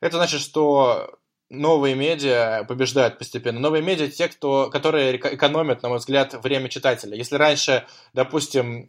[0.00, 1.18] это значит, что
[1.52, 3.60] новые медиа побеждают постепенно.
[3.60, 7.16] Новые медиа те, кто, которые экономят, на мой взгляд, время читателя.
[7.16, 7.84] Если раньше,
[8.14, 8.88] допустим,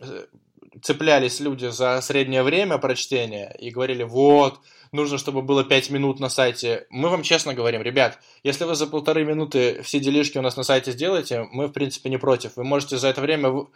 [0.81, 4.59] цеплялись люди за среднее время прочтения и говорили, вот,
[4.91, 6.87] нужно, чтобы было 5 минут на сайте.
[6.89, 10.63] Мы вам честно говорим, ребят, если вы за полторы минуты все делишки у нас на
[10.63, 12.55] сайте сделаете, мы, в принципе, не против.
[12.55, 13.67] Вы можете за это время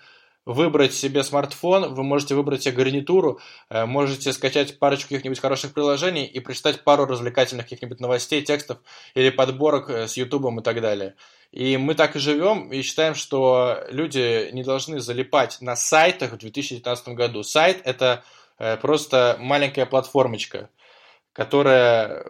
[0.48, 3.40] выбрать себе смартфон, вы можете выбрать себе гарнитуру,
[3.70, 8.78] э, можете скачать парочку каких-нибудь хороших приложений и прочитать пару развлекательных каких-нибудь новостей, текстов
[9.14, 11.16] или подборок э, с Ютубом и так далее.
[11.52, 16.38] И мы так и живем, и считаем, что люди не должны залипать на сайтах в
[16.38, 17.44] 2019 году.
[17.44, 18.24] Сайт– это
[18.58, 20.70] э, просто маленькая платформочка,
[21.34, 22.26] которая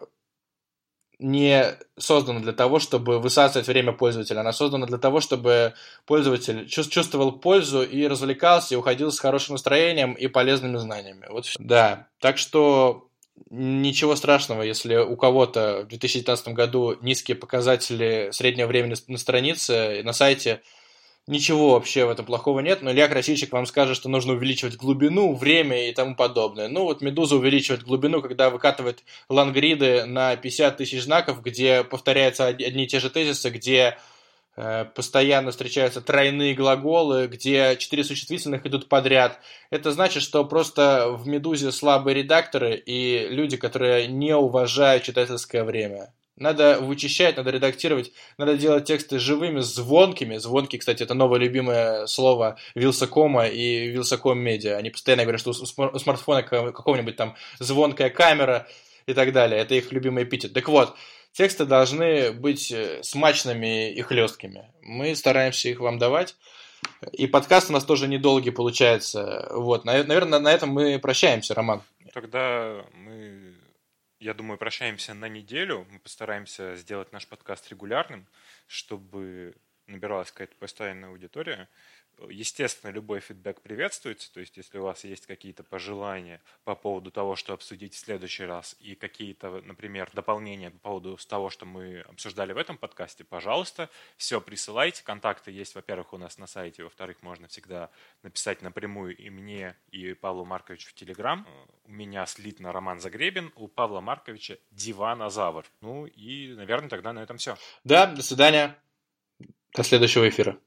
[1.19, 4.41] не создана для того, чтобы высасывать время пользователя.
[4.41, 5.73] Она создана для того, чтобы
[6.05, 11.25] пользователь чувствовал пользу и развлекался, и уходил с хорошим настроением и полезными знаниями.
[11.29, 13.07] Вот Да, так что
[13.49, 20.13] ничего страшного, если у кого-то в 2019 году низкие показатели среднего времени на странице, на
[20.13, 20.61] сайте–
[21.27, 25.35] Ничего вообще в этом плохого нет, но Илья Красильщик вам скажет, что нужно увеличивать глубину,
[25.35, 26.69] время и тому подобное.
[26.69, 32.85] Ну вот Медуза увеличивает глубину, когда выкатывает лангриды на 50 тысяч знаков, где повторяются одни
[32.85, 33.97] и те же тезисы, где
[34.55, 39.41] э, постоянно встречаются тройные глаголы, где четыре существительных идут подряд.
[39.69, 46.13] Это значит, что просто в «Медузе» слабые редакторы и люди, которые не уважают читательское время.
[46.37, 50.37] Надо вычищать, надо редактировать, надо делать тексты живыми, звонкими.
[50.37, 54.77] Звонкий, кстати, это новое любимое слово Вилсакома и Вилсаком Медиа.
[54.77, 58.67] Они постоянно говорят, что у смартфона какого-нибудь там звонкая камера
[59.07, 59.59] и так далее.
[59.59, 60.53] Это их любимый эпитет.
[60.53, 60.95] Так вот,
[61.33, 64.69] тексты должны быть э, смачными и хлесткими.
[64.83, 66.35] Мы стараемся их вам давать.
[67.13, 69.49] И подкаст у нас тоже недолгий получается.
[69.53, 71.81] Вот, наверное, на этом мы прощаемся, Роман.
[72.13, 73.56] Тогда мы
[74.19, 75.85] я думаю, прощаемся на неделю.
[75.89, 78.27] Мы постараемся сделать наш подкаст регулярным,
[78.67, 79.55] чтобы
[79.85, 81.69] набиралась какая-то постоянная аудитория.
[82.29, 87.35] Естественно, любой фидбэк приветствуется, то есть если у вас есть какие-то пожелания по поводу того,
[87.35, 92.53] что обсудить в следующий раз, и какие-то, например, дополнения по поводу того, что мы обсуждали
[92.53, 95.03] в этом подкасте, пожалуйста, все присылайте.
[95.03, 97.89] Контакты есть, во-первых, у нас на сайте, во-вторых, можно всегда
[98.23, 101.47] написать напрямую и мне, и Павлу Марковичу в Телеграм.
[101.85, 105.65] У меня слитно Роман Загребин, у Павла Марковича Диванозавр.
[105.81, 107.57] Ну и, наверное, тогда на этом все.
[107.83, 108.75] Да, до свидания.
[109.75, 110.59] До следующего эфира.